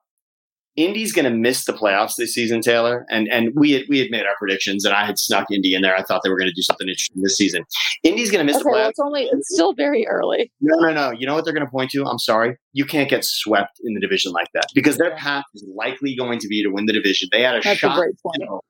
Indy's 0.79 1.13
going 1.13 1.25
to 1.25 1.31
miss 1.37 1.65
the 1.65 1.73
playoffs 1.73 2.15
this 2.17 2.33
season, 2.33 2.61
Taylor, 2.61 3.05
and 3.11 3.29
and 3.33 3.51
we 3.57 3.73
had, 3.73 3.83
we 3.89 3.99
had 3.99 4.11
made 4.11 4.23
our 4.23 4.35
predictions, 4.39 4.85
and 4.85 4.95
I 4.95 5.05
had 5.05 5.19
snuck 5.19 5.51
Indy 5.51 5.75
in 5.75 5.83
there. 5.83 5.97
I 5.97 6.03
thought 6.03 6.21
they 6.23 6.31
were 6.31 6.39
going 6.39 6.49
to 6.49 6.55
do 6.55 6.63
something 6.63 6.87
interesting 6.89 7.21
this 7.21 7.37
season. 7.37 7.65
Indy's 8.05 8.31
going 8.31 8.47
to 8.47 8.51
miss 8.51 8.57
Okay, 8.61 8.63
the 8.63 8.71
well, 8.71 8.85
playoffs. 8.87 8.91
it's 8.91 8.99
only 9.01 9.23
it's 9.25 9.49
still 9.53 9.75
very 9.75 10.07
early. 10.07 10.53
No, 10.61 10.79
no, 10.79 10.93
no. 10.93 11.11
You 11.11 11.27
know 11.27 11.35
what 11.35 11.45
they're 11.45 11.53
going 11.55 11.67
to 11.67 11.71
point 11.71 11.91
to? 11.91 12.05
I'm 12.07 12.19
sorry. 12.21 12.57
You 12.73 12.85
can't 12.85 13.11
get 13.11 13.25
swept 13.25 13.81
in 13.85 13.95
the 13.95 14.01
division 14.01 14.31
like 14.33 14.47
that 14.55 14.67
because 14.75 14.99
their 14.99 15.17
path 15.17 15.45
is 15.55 15.65
likely 15.75 16.15
going 16.15 16.39
to 16.39 16.47
be 16.49 16.63
to 16.63 16.69
win 16.71 16.87
the 16.87 16.93
division. 16.93 17.29
They 17.33 17.43
had 17.43 17.57
a 17.57 17.61
That's 17.61 17.77
a 17.77 17.79
shot. 17.81 17.97
point. 17.97 18.37
you 18.39 18.47
know, 18.47 18.61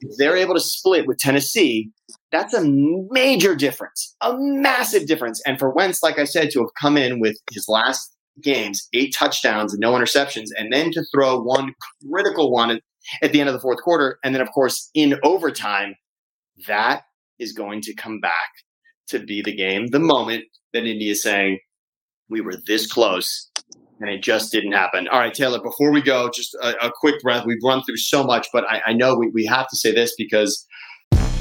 if 0.00 0.16
they're 0.16 0.36
able 0.36 0.54
to 0.54 0.60
split 0.60 1.06
with 1.08 1.18
Tennessee, 1.18 1.90
that's 2.30 2.54
a 2.54 2.62
major 3.10 3.56
difference, 3.56 4.14
a 4.20 4.34
massive 4.38 5.06
difference. 5.08 5.42
And 5.46 5.58
for 5.58 5.70
Wentz, 5.70 6.02
like 6.02 6.18
I 6.20 6.24
said, 6.24 6.50
to 6.52 6.60
have 6.60 6.70
come 6.80 6.96
in 6.96 7.18
with 7.20 7.36
his 7.52 7.66
last 7.68 8.14
games, 8.42 8.88
eight 8.92 9.14
touchdowns 9.14 9.72
and 9.72 9.80
no 9.80 9.92
interceptions, 9.92 10.48
and 10.56 10.72
then 10.72 10.90
to 10.92 11.04
throw 11.12 11.40
one 11.40 11.74
critical 12.10 12.50
one 12.50 12.70
at, 12.70 12.82
at 13.22 13.32
the 13.32 13.40
end 13.40 13.48
of 13.48 13.54
the 13.54 13.60
fourth 13.60 13.82
quarter, 13.82 14.18
and 14.24 14.34
then 14.34 14.42
of 14.42 14.50
course 14.52 14.90
in 14.94 15.18
overtime, 15.22 15.94
that 16.66 17.02
is 17.38 17.52
going 17.52 17.80
to 17.82 17.94
come 17.94 18.20
back 18.20 18.50
to 19.08 19.18
be 19.20 19.42
the 19.42 19.54
game, 19.54 19.88
the 19.88 19.98
moment 19.98 20.44
that 20.72 20.84
Indy 20.84 21.10
is 21.10 21.22
saying, 21.22 21.58
we 22.28 22.40
were 22.40 22.56
this 22.66 22.86
close 22.86 23.50
and 24.00 24.10
it 24.10 24.22
just 24.22 24.52
didn't 24.52 24.72
happen. 24.72 25.08
All 25.08 25.18
right, 25.18 25.34
Taylor, 25.34 25.60
before 25.60 25.90
we 25.90 26.00
go, 26.00 26.30
just 26.30 26.54
a, 26.56 26.86
a 26.86 26.92
quick 26.92 27.20
breath. 27.20 27.44
We've 27.46 27.58
run 27.64 27.82
through 27.82 27.96
so 27.96 28.22
much, 28.22 28.46
but 28.52 28.64
I, 28.68 28.82
I 28.88 28.92
know 28.92 29.16
we, 29.16 29.28
we 29.28 29.44
have 29.46 29.66
to 29.68 29.76
say 29.76 29.92
this 29.92 30.14
because 30.16 30.66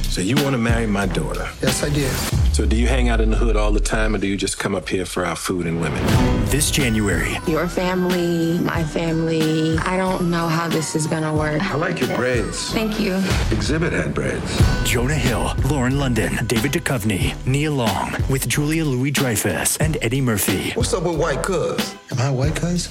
So 0.10 0.22
you 0.22 0.36
want 0.38 0.52
to 0.52 0.58
marry 0.58 0.88
my 0.88 1.06
daughter? 1.06 1.48
Yes, 1.62 1.84
I 1.84 1.90
did. 1.90 2.37
So 2.58 2.66
do 2.66 2.76
you 2.76 2.88
hang 2.88 3.08
out 3.08 3.22
in 3.22 3.30
the 3.30 3.38
hood 3.38 3.56
all 3.56 3.72
the 3.72 3.80
time, 3.80 4.16
or 4.16 4.18
do 4.18 4.26
you 4.26 4.36
just 4.36 4.58
come 4.58 4.74
up 4.74 4.90
here 4.90 5.06
for 5.06 5.24
our 5.24 5.36
food 5.36 5.68
and 5.68 5.80
women? 5.80 6.04
This 6.48 6.72
January, 6.72 7.38
Your 7.46 7.68
family, 7.68 8.58
my 8.58 8.84
family. 8.84 9.78
I 9.78 9.96
don't 9.96 10.32
know 10.32 10.48
how 10.48 10.68
this 10.68 10.96
is 10.96 11.06
gonna 11.06 11.32
work. 11.32 11.62
I 11.62 11.76
like 11.76 12.00
your 12.00 12.16
braids. 12.16 12.72
Thank 12.72 13.00
you. 13.00 13.22
Exhibit 13.52 13.94
had 13.94 14.12
braids. 14.12 14.60
Jonah 14.84 15.14
Hill, 15.14 15.54
Lauren 15.70 16.00
London, 16.00 16.48
David 16.48 16.72
Duchovny, 16.72 17.36
Nia 17.46 17.70
Long, 17.70 18.16
with 18.28 18.50
Julia 18.50 18.84
Louis 18.84 19.12
Dreyfus 19.12 19.78
and 19.78 20.00
Eddie 20.02 20.22
Murphy. 20.22 20.72
What's 20.72 20.96
up 20.96 21.04
with 21.04 21.20
white 21.20 21.44
cuz? 21.44 21.96
Am 22.10 22.18
I 22.20 22.32
white 22.32 22.56
cuz? 22.56 22.90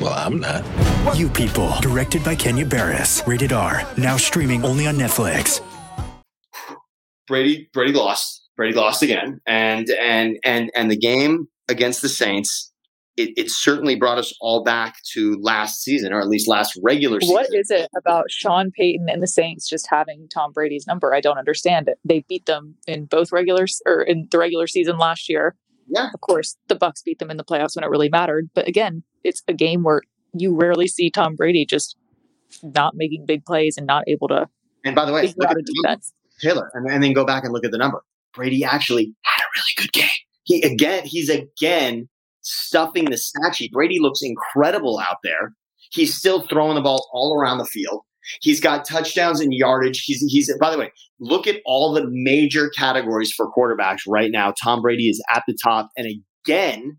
Well, 0.00 0.14
I'm 0.14 0.40
not. 0.40 0.64
You 1.18 1.28
People, 1.28 1.74
directed 1.82 2.24
by 2.24 2.34
Kenya 2.34 2.64
Barris. 2.64 3.22
Rated 3.26 3.52
R. 3.52 3.86
Now 3.98 4.16
streaming 4.16 4.64
only 4.64 4.86
on 4.86 4.96
Netflix. 4.96 5.60
Brady 7.26 7.68
Brady 7.74 7.92
lost. 7.92 8.41
Brady 8.62 8.78
lost 8.78 9.02
again, 9.02 9.40
and 9.44 9.90
and 10.00 10.38
and 10.44 10.70
and 10.76 10.88
the 10.88 10.96
game 10.96 11.48
against 11.68 12.00
the 12.00 12.08
Saints. 12.08 12.72
It, 13.16 13.30
it 13.36 13.50
certainly 13.50 13.96
brought 13.96 14.18
us 14.18 14.32
all 14.40 14.62
back 14.62 14.94
to 15.14 15.36
last 15.42 15.82
season, 15.82 16.12
or 16.12 16.20
at 16.20 16.28
least 16.28 16.48
last 16.48 16.78
regular 16.80 17.20
season. 17.20 17.34
What 17.34 17.48
is 17.52 17.70
it 17.70 17.90
about 17.96 18.30
Sean 18.30 18.70
Payton 18.70 19.08
and 19.10 19.20
the 19.20 19.26
Saints 19.26 19.68
just 19.68 19.88
having 19.90 20.28
Tom 20.32 20.52
Brady's 20.52 20.86
number? 20.86 21.12
I 21.12 21.20
don't 21.20 21.38
understand 21.38 21.88
it. 21.88 21.98
They 22.04 22.24
beat 22.28 22.46
them 22.46 22.76
in 22.86 23.06
both 23.06 23.32
regular 23.32 23.66
or 23.84 24.02
in 24.02 24.28
the 24.30 24.38
regular 24.38 24.68
season 24.68 24.96
last 24.96 25.28
year. 25.28 25.56
Yeah. 25.88 26.08
Of 26.14 26.20
course, 26.20 26.56
the 26.68 26.76
Bucs 26.76 27.02
beat 27.04 27.18
them 27.18 27.30
in 27.32 27.36
the 27.36 27.44
playoffs 27.44 27.74
when 27.74 27.84
it 27.84 27.90
really 27.90 28.08
mattered. 28.08 28.48
But 28.54 28.68
again, 28.68 29.02
it's 29.24 29.42
a 29.48 29.52
game 29.52 29.82
where 29.82 30.02
you 30.32 30.54
rarely 30.54 30.86
see 30.86 31.10
Tom 31.10 31.34
Brady 31.34 31.66
just 31.66 31.96
not 32.62 32.94
making 32.94 33.26
big 33.26 33.44
plays 33.44 33.76
and 33.76 33.88
not 33.88 34.04
able 34.06 34.28
to 34.28 34.46
And 34.84 34.94
by 34.94 35.04
the 35.04 35.12
way, 35.12 35.22
look 35.36 35.50
at 35.50 35.56
the 35.56 35.80
defense. 35.82 36.14
Taylor, 36.40 36.70
and, 36.72 36.88
and 36.88 37.02
then 37.02 37.12
go 37.12 37.24
back 37.24 37.44
and 37.44 37.52
look 37.52 37.64
at 37.64 37.72
the 37.72 37.78
number. 37.78 38.02
Brady 38.34 38.64
actually 38.64 39.14
had 39.22 39.42
a 39.42 39.50
really 39.56 39.72
good 39.76 39.92
game. 39.92 40.08
He 40.44 40.62
again, 40.62 41.04
he's 41.04 41.28
again 41.28 42.08
stuffing 42.42 43.06
the 43.06 43.16
stat 43.16 43.54
sheet. 43.54 43.72
Brady 43.72 43.98
looks 44.00 44.20
incredible 44.22 44.98
out 44.98 45.18
there. 45.22 45.52
He's 45.90 46.14
still 46.14 46.42
throwing 46.42 46.74
the 46.74 46.80
ball 46.80 47.08
all 47.12 47.38
around 47.38 47.58
the 47.58 47.66
field. 47.66 48.02
He's 48.40 48.60
got 48.60 48.84
touchdowns 48.84 49.40
and 49.40 49.52
yardage. 49.52 50.02
He's 50.04 50.22
he's 50.28 50.52
by 50.58 50.70
the 50.70 50.78
way, 50.78 50.92
look 51.20 51.46
at 51.46 51.60
all 51.64 51.92
the 51.92 52.06
major 52.08 52.70
categories 52.70 53.32
for 53.32 53.50
quarterbacks 53.52 54.00
right 54.06 54.30
now. 54.30 54.52
Tom 54.62 54.80
Brady 54.80 55.08
is 55.08 55.22
at 55.30 55.42
the 55.46 55.56
top, 55.62 55.90
and 55.96 56.06
again, 56.46 56.98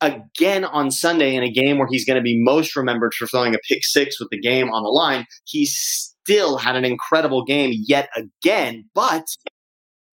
again 0.00 0.64
on 0.64 0.90
Sunday 0.90 1.34
in 1.34 1.42
a 1.42 1.50
game 1.50 1.78
where 1.78 1.88
he's 1.88 2.04
going 2.04 2.16
to 2.16 2.22
be 2.22 2.40
most 2.42 2.76
remembered 2.76 3.14
for 3.14 3.26
throwing 3.26 3.54
a 3.54 3.58
pick 3.68 3.84
six 3.84 4.20
with 4.20 4.28
the 4.30 4.40
game 4.40 4.70
on 4.70 4.82
the 4.82 4.88
line. 4.88 5.26
He 5.44 5.66
still 5.66 6.58
had 6.58 6.76
an 6.76 6.84
incredible 6.84 7.44
game 7.44 7.72
yet 7.86 8.08
again. 8.16 8.84
But 8.94 9.24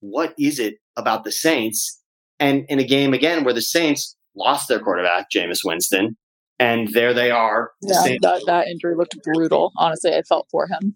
what 0.01 0.33
is 0.37 0.59
it 0.59 0.75
about 0.97 1.23
the 1.23 1.31
Saints? 1.31 1.99
And 2.39 2.65
in 2.69 2.79
a 2.79 2.83
game 2.83 3.13
again 3.13 3.43
where 3.43 3.53
the 3.53 3.61
Saints 3.61 4.15
lost 4.35 4.67
their 4.67 4.79
quarterback, 4.79 5.27
Jameis 5.33 5.59
Winston, 5.63 6.17
and 6.59 6.89
there 6.89 7.13
they 7.13 7.31
are. 7.31 7.71
The 7.81 7.93
Yeah, 7.93 8.01
Saints- 8.03 8.21
that, 8.27 8.43
that 8.45 8.67
injury 8.67 8.95
looked 8.95 9.15
brutal. 9.23 9.71
Honestly, 9.77 10.13
I 10.13 10.21
felt 10.23 10.47
for 10.51 10.67
him. 10.67 10.95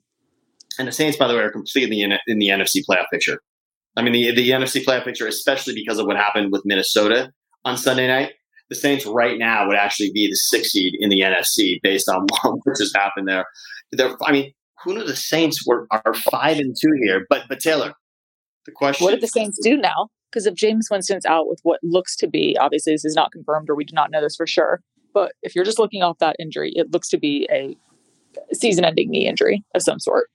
And 0.78 0.88
the 0.88 0.92
Saints, 0.92 1.18
by 1.18 1.28
the 1.28 1.36
way, 1.36 1.42
are 1.42 1.52
completely 1.52 2.02
in, 2.02 2.14
in 2.28 2.40
the 2.40 2.50
NFC 2.50 2.82
playoff 2.88 3.06
picture. 3.12 3.40
I 3.96 4.02
mean, 4.02 4.14
the, 4.14 4.32
the 4.36 4.50
NFC 4.50 4.84
playoff 4.84 5.06
picture, 5.06 5.26
especially 5.28 5.74
because 5.74 6.00
of 6.00 6.06
what 6.06 6.18
happened 6.18 6.52
with 6.52 6.64
Minnesota 6.66 7.32
on 7.64 7.78
Sunday 7.78 8.08
night. 8.08 8.34
The 8.70 8.76
Saints 8.76 9.06
right 9.06 9.38
now 9.38 9.68
would 9.68 9.78
actually 9.78 10.12
be 10.12 10.28
the 10.28 10.36
sixth 10.36 10.72
seed 10.72 10.94
in 11.00 11.10
the 11.10 11.22
NFC 11.22 11.80
based 11.84 12.10
on 12.10 12.26
what 12.44 12.78
just 12.78 12.96
happened 12.96 13.28
there. 13.28 13.46
They're, 13.92 14.16
I 14.26 14.32
mean, 14.32 14.52
who 14.84 14.96
knew 14.96 15.04
the 15.04 15.16
Saints 15.16 15.66
were 15.66 15.88
are 15.92 16.14
five 16.32 16.58
and 16.58 16.76
two 16.80 16.92
here? 17.04 17.26
But 17.30 17.44
but 17.48 17.60
Taylor, 17.60 17.94
the 18.66 18.72
question: 18.72 19.04
What 19.06 19.12
did 19.12 19.22
the 19.22 19.28
Saints 19.28 19.60
do 19.64 19.78
now? 19.78 20.10
Because 20.32 20.46
if 20.46 20.56
Jameis 20.56 20.92
Winston's 20.92 21.26
out 21.26 21.48
with 21.48 21.60
what 21.64 21.80
looks 21.82 22.16
to 22.18 22.28
be, 22.28 22.58
obviously 22.60 22.94
this 22.94 23.06
is 23.06 23.16
not 23.16 23.32
confirmed 23.32 23.70
or 23.70 23.76
we 23.76 23.86
do 23.86 23.94
not 23.96 24.12
know 24.12 24.20
this 24.22 24.36
for 24.36 24.46
sure, 24.46 24.82
but 25.14 25.32
if 25.44 25.56
you're 25.56 25.64
just 25.64 25.80
looking 25.80 26.04
off 26.04 26.18
that 26.20 26.36
injury, 26.40 26.74
it 26.76 26.92
looks 26.92 27.08
to 27.10 27.18
be 27.18 27.48
a 27.50 27.78
season-ending 28.54 29.10
knee 29.10 29.28
injury 29.28 29.64
of 29.74 29.82
some 29.82 29.98
sort, 29.98 30.30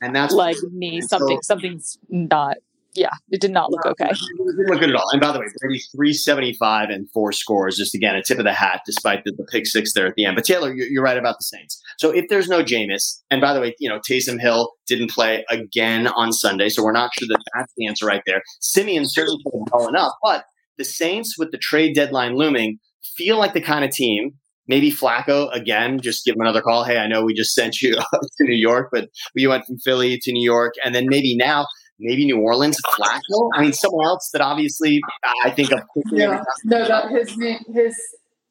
And 0.00 0.16
that's 0.16 0.32
leg, 0.32 0.56
knee, 0.72 0.98
and 0.98 1.02
so- 1.08 1.18
something, 1.18 1.38
something's 1.42 1.98
not. 2.08 2.56
Yeah, 2.94 3.10
it 3.30 3.40
did 3.40 3.52
not 3.52 3.70
look 3.70 3.86
okay. 3.86 4.10
It 4.10 4.56
didn't 4.56 4.70
look 4.70 4.80
good 4.80 4.90
at 4.90 4.96
all. 4.96 5.08
And 5.12 5.20
by 5.20 5.32
the 5.32 5.38
way, 5.38 5.46
Brady 5.60 5.80
three 5.94 6.12
seventy 6.12 6.54
five 6.54 6.90
and 6.90 7.08
four 7.10 7.32
scores. 7.32 7.76
Just 7.76 7.94
again 7.94 8.16
a 8.16 8.22
tip 8.22 8.38
of 8.38 8.44
the 8.44 8.52
hat, 8.52 8.82
despite 8.84 9.24
the, 9.24 9.32
the 9.36 9.44
pick 9.44 9.66
six 9.66 9.92
there 9.92 10.06
at 10.06 10.14
the 10.16 10.24
end. 10.24 10.34
But 10.34 10.44
Taylor, 10.44 10.74
you're, 10.74 10.88
you're 10.88 11.02
right 11.02 11.16
about 11.16 11.36
the 11.38 11.44
Saints. 11.44 11.80
So 11.98 12.10
if 12.10 12.28
there's 12.28 12.48
no 12.48 12.62
Jameis, 12.62 13.20
and 13.30 13.40
by 13.40 13.54
the 13.54 13.60
way, 13.60 13.74
you 13.78 13.88
know 13.88 14.00
Taysom 14.00 14.40
Hill 14.40 14.72
didn't 14.86 15.10
play 15.10 15.44
again 15.50 16.08
on 16.08 16.32
Sunday, 16.32 16.68
so 16.68 16.82
we're 16.82 16.92
not 16.92 17.10
sure 17.18 17.28
that 17.28 17.42
that's 17.54 17.72
the 17.76 17.86
answer 17.86 18.06
right 18.06 18.22
there. 18.26 18.42
Siemian 18.60 19.06
certainly 19.06 19.40
played 19.42 19.62
well 19.72 19.88
enough, 19.88 20.12
but 20.22 20.44
the 20.76 20.84
Saints 20.84 21.38
with 21.38 21.52
the 21.52 21.58
trade 21.58 21.94
deadline 21.94 22.36
looming 22.36 22.78
feel 23.16 23.38
like 23.38 23.54
the 23.54 23.60
kind 23.60 23.84
of 23.84 23.90
team. 23.90 24.32
Maybe 24.66 24.92
Flacco 24.92 25.52
again, 25.52 26.00
just 26.00 26.24
give 26.24 26.36
him 26.36 26.42
another 26.42 26.62
call. 26.62 26.84
Hey, 26.84 26.98
I 26.98 27.08
know 27.08 27.24
we 27.24 27.34
just 27.34 27.54
sent 27.54 27.82
you 27.82 27.94
to 28.22 28.44
New 28.44 28.54
York, 28.54 28.90
but 28.92 29.08
you 29.34 29.48
went 29.48 29.64
from 29.66 29.78
Philly 29.78 30.16
to 30.18 30.32
New 30.32 30.44
York, 30.44 30.74
and 30.84 30.94
then 30.94 31.06
maybe 31.08 31.36
now 31.36 31.66
maybe 32.00 32.24
New 32.24 32.38
Orleans, 32.38 32.78
Flacco. 32.86 33.50
I 33.54 33.62
mean, 33.62 33.72
someone 33.72 34.06
else 34.06 34.30
that 34.32 34.40
obviously 34.42 35.00
I 35.44 35.50
think 35.50 35.72
of 35.72 35.80
Yeah, 36.12 36.42
no, 36.64 36.86
that 36.86 37.10
his 37.10 37.36
name, 37.36 37.60
his 37.72 37.96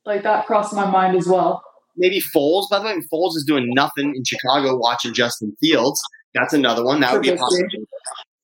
like 0.06 0.24
that 0.24 0.46
crossed 0.46 0.74
my 0.74 0.90
mind 0.90 1.18
as 1.18 1.28
well. 1.28 1.64
Maybe 1.98 2.22
Foles. 2.34 2.70
By 2.70 2.80
the 2.80 2.86
way, 2.86 2.96
Foles 3.12 3.36
is 3.36 3.44
doing 3.46 3.74
nothing 3.74 4.14
in 4.16 4.24
Chicago 4.24 4.78
watching 4.78 5.14
Justin 5.14 5.56
Fields. 5.60 6.02
That's 6.34 6.54
another 6.54 6.84
one. 6.84 7.02
That 7.02 7.14
would 7.14 7.22
be 7.22 7.30
a 7.30 7.36
possibility. 7.36 7.86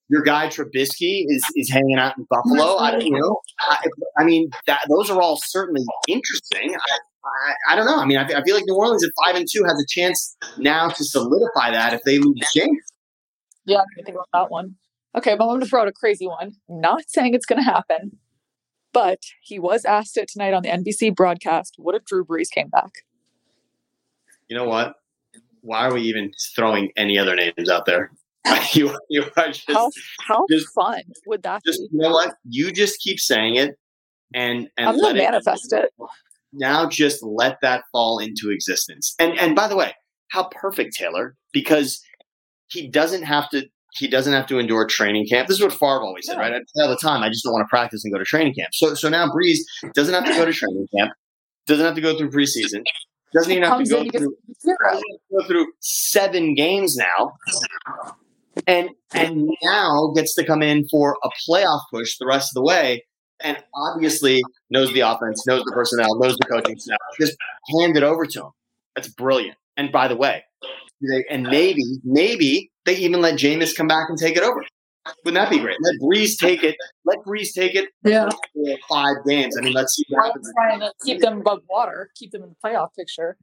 Your 0.09 0.21
guy 0.21 0.47
Trubisky 0.47 1.25
is, 1.27 1.43
is 1.55 1.69
hanging 1.71 1.97
out 1.97 2.15
in 2.17 2.27
Buffalo. 2.29 2.77
I 2.77 2.91
don't 2.91 3.09
know. 3.09 3.39
I, 3.61 3.87
I 4.19 4.23
mean, 4.23 4.49
that, 4.67 4.81
those 4.87 5.09
are 5.09 5.19
all 5.19 5.39
certainly 5.43 5.83
interesting. 6.07 6.75
I, 6.75 6.97
I, 7.25 7.73
I 7.73 7.75
don't 7.75 7.85
know. 7.85 7.97
I 7.97 8.05
mean, 8.05 8.17
I, 8.17 8.23
I 8.23 8.43
feel 8.43 8.55
like 8.55 8.65
New 8.67 8.75
Orleans 8.75 9.03
at 9.03 9.09
five 9.25 9.35
and 9.35 9.47
two 9.51 9.63
has 9.63 9.81
a 9.81 9.85
chance 9.87 10.37
now 10.59 10.89
to 10.89 11.03
solidify 11.03 11.71
that 11.71 11.93
if 11.93 12.03
they 12.03 12.19
lose 12.19 12.39
Jameis. 12.55 12.69
Yeah, 13.65 13.77
I 13.77 13.83
didn't 13.95 14.05
think 14.05 14.15
about 14.15 14.29
that 14.33 14.51
one. 14.51 14.75
Okay, 15.17 15.35
but 15.35 15.43
I'm 15.45 15.49
going 15.49 15.61
to 15.61 15.65
throw 15.67 15.81
out 15.81 15.87
a 15.87 15.93
crazy 15.93 16.27
one. 16.27 16.53
Not 16.67 17.03
saying 17.07 17.33
it's 17.33 17.45
going 17.45 17.63
to 17.63 17.69
happen, 17.71 18.17
but 18.93 19.19
he 19.41 19.59
was 19.59 19.85
asked 19.85 20.17
it 20.17 20.27
tonight 20.27 20.53
on 20.53 20.63
the 20.63 20.69
NBC 20.69 21.15
broadcast. 21.15 21.75
What 21.77 21.95
if 21.95 22.03
Drew 22.05 22.25
Brees 22.25 22.49
came 22.51 22.69
back? 22.69 22.91
You 24.47 24.57
know 24.57 24.65
what? 24.65 24.95
Why 25.61 25.87
are 25.87 25.93
we 25.93 26.01
even 26.01 26.31
throwing 26.55 26.91
any 26.97 27.17
other 27.17 27.35
names 27.35 27.69
out 27.69 27.85
there? 27.85 28.11
you, 28.73 28.95
you 29.09 29.23
are 29.37 29.47
just, 29.47 29.63
How 29.71 29.89
how 30.27 30.45
just- 30.51 30.67
fun 30.75 31.01
would 31.25 31.41
that 31.43 31.63
just 31.65 31.79
be? 31.79 31.87
you 31.91 31.99
know 31.99 32.11
what? 32.11 32.35
You 32.47 32.71
just 32.71 32.99
keep 32.99 33.19
saying 33.19 33.55
it, 33.55 33.75
and 34.35 34.69
and 34.77 34.89
I'm 34.89 34.99
going 34.99 35.15
to 35.15 35.21
manifest 35.23 35.73
it. 35.73 35.91
now 36.53 36.87
just 36.87 37.23
let 37.23 37.57
that 37.61 37.85
fall 37.91 38.19
into 38.19 38.51
existence. 38.51 39.15
And 39.17 39.39
and 39.39 39.55
by 39.55 39.67
the 39.67 39.75
way, 39.75 39.93
how 40.29 40.43
perfect 40.49 40.95
Taylor 40.95 41.35
because 41.53 42.01
he 42.67 42.87
doesn't 42.87 43.23
have 43.23 43.49
to 43.49 43.65
he 43.95 44.07
doesn't 44.07 44.33
have 44.33 44.45
to 44.47 44.59
endure 44.59 44.85
training 44.85 45.25
camp. 45.27 45.47
This 45.47 45.57
is 45.57 45.63
what 45.63 45.71
Favre 45.71 46.01
always 46.01 46.27
said, 46.27 46.37
right? 46.37 46.53
I 46.53 46.57
say 46.57 46.83
all 46.83 46.89
the 46.89 46.97
time, 46.97 47.23
I 47.23 47.29
just 47.29 47.43
don't 47.43 47.53
want 47.53 47.65
to 47.65 47.69
practice 47.69 48.03
and 48.03 48.13
go 48.13 48.19
to 48.19 48.25
training 48.25 48.53
camp. 48.53 48.69
So, 48.73 48.93
so 48.93 49.09
now 49.09 49.27
Brees 49.27 49.59
doesn't 49.93 50.13
have 50.13 50.25
to 50.25 50.33
go 50.33 50.45
to 50.45 50.53
training 50.53 50.87
camp, 50.95 51.13
doesn't 51.65 51.85
have 51.85 51.95
to 51.95 52.01
go 52.01 52.17
through 52.17 52.31
preseason, 52.31 52.83
doesn't 53.33 53.51
even 53.51 53.63
have 53.63 53.83
to 53.83 53.89
go 53.89 53.97
in, 53.97 54.03
he 54.03 54.09
gets 54.09 54.23
through, 54.23 54.37
zero. 54.61 54.77
doesn't 54.81 54.95
have 54.95 55.01
to 55.01 55.37
go 55.39 55.47
through 55.47 55.67
seven 55.79 56.55
games 56.55 56.97
now, 56.97 57.33
and 58.67 58.89
and 59.13 59.49
now 59.63 60.11
gets 60.15 60.35
to 60.35 60.45
come 60.45 60.61
in 60.61 60.87
for 60.89 61.17
a 61.23 61.29
playoff 61.47 61.81
push 61.91 62.17
the 62.17 62.25
rest 62.25 62.51
of 62.51 62.55
the 62.55 62.63
way, 62.63 63.03
and 63.41 63.57
obviously 63.75 64.41
knows 64.69 64.91
the 64.93 65.01
offense, 65.01 65.45
knows 65.47 65.63
the 65.63 65.71
personnel, 65.73 66.19
knows 66.19 66.37
the 66.37 66.45
coaching 66.45 66.77
staff. 66.77 66.97
Just 67.19 67.37
hand 67.79 67.95
it 67.95 68.03
over 68.03 68.25
to 68.25 68.43
him. 68.43 68.51
That's 68.95 69.09
brilliant. 69.09 69.57
And 69.77 69.91
by 69.91 70.07
the 70.07 70.15
way, 70.15 70.43
and 71.29 71.43
maybe 71.43 71.83
maybe 72.03 72.71
they 72.85 72.95
even 72.97 73.21
let 73.21 73.35
Jameis 73.35 73.75
come 73.75 73.87
back 73.87 74.09
and 74.09 74.17
take 74.17 74.37
it 74.37 74.43
over. 74.43 74.63
Wouldn't 75.23 75.35
that 75.35 75.49
be 75.51 75.59
great? 75.59 75.77
Let 75.81 75.95
Brees 76.01 76.37
take 76.37 76.63
it. 76.63 76.75
Let 77.05 77.19
Brees 77.19 77.53
take 77.53 77.75
it 77.75 77.89
Yeah. 78.03 78.29
five 78.89 79.17
games. 79.27 79.55
I 79.57 79.61
mean, 79.61 79.73
let's 79.73 79.95
see 79.95 80.03
what 80.09 80.21
I'm 80.23 80.27
happens. 80.29 80.51
trying 80.55 80.79
to 80.79 80.91
keep 81.03 81.21
them 81.21 81.39
above 81.41 81.61
water, 81.69 82.09
keep 82.15 82.31
them 82.31 82.41
in 82.43 82.49
the 82.49 82.55
playoff 82.63 82.89
picture. 82.97 83.37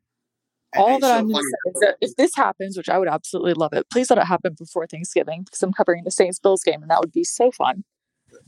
And 0.74 0.82
All 0.82 0.98
that 0.98 1.06
so 1.06 1.12
I'm 1.18 1.24
going 1.28 1.34
funny. 1.34 1.42
to 1.44 1.48
say 1.50 1.70
is 1.74 1.80
that 1.80 1.96
if 2.00 2.16
this 2.16 2.34
happens, 2.34 2.76
which 2.76 2.88
I 2.88 2.98
would 2.98 3.06
absolutely 3.08 3.52
love 3.54 3.72
it, 3.74 3.86
please 3.92 4.10
let 4.10 4.18
it 4.18 4.24
happen 4.24 4.54
before 4.58 4.86
Thanksgiving 4.86 5.42
because 5.42 5.62
I'm 5.62 5.72
covering 5.72 6.02
the 6.04 6.10
Saints 6.10 6.38
Bills 6.40 6.62
game 6.64 6.82
and 6.82 6.90
that 6.90 6.98
would 7.00 7.12
be 7.12 7.24
so 7.24 7.50
fun. 7.52 7.84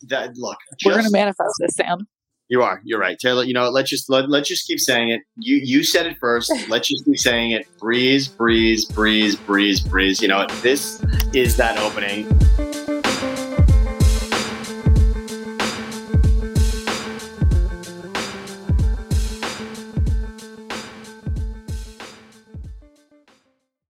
That 0.08 0.36
look, 0.36 0.56
We're 0.84 0.92
going 0.92 1.04
to 1.04 1.10
manifest 1.10 1.52
this, 1.60 1.74
Sam. 1.76 2.08
You 2.48 2.62
are. 2.62 2.80
You're 2.84 3.00
right, 3.00 3.18
Taylor. 3.18 3.44
You 3.44 3.54
know, 3.54 3.70
let's 3.70 3.88
just 3.88 4.10
let, 4.10 4.28
let's 4.28 4.48
just 4.48 4.66
keep 4.66 4.78
saying 4.78 5.08
it. 5.08 5.22
You 5.36 5.56
you 5.56 5.82
said 5.82 6.06
it 6.06 6.18
first. 6.20 6.52
Let's 6.68 6.88
just 6.88 7.04
keep 7.04 7.18
saying 7.18 7.52
it. 7.52 7.66
Brees, 7.78 8.34
breeze, 8.36 8.84
breeze, 8.84 9.34
breeze, 9.34 9.80
breeze. 9.80 10.20
You 10.20 10.28
know, 10.28 10.46
this 10.60 11.02
is 11.32 11.56
that 11.56 11.78
opening. 11.78 12.28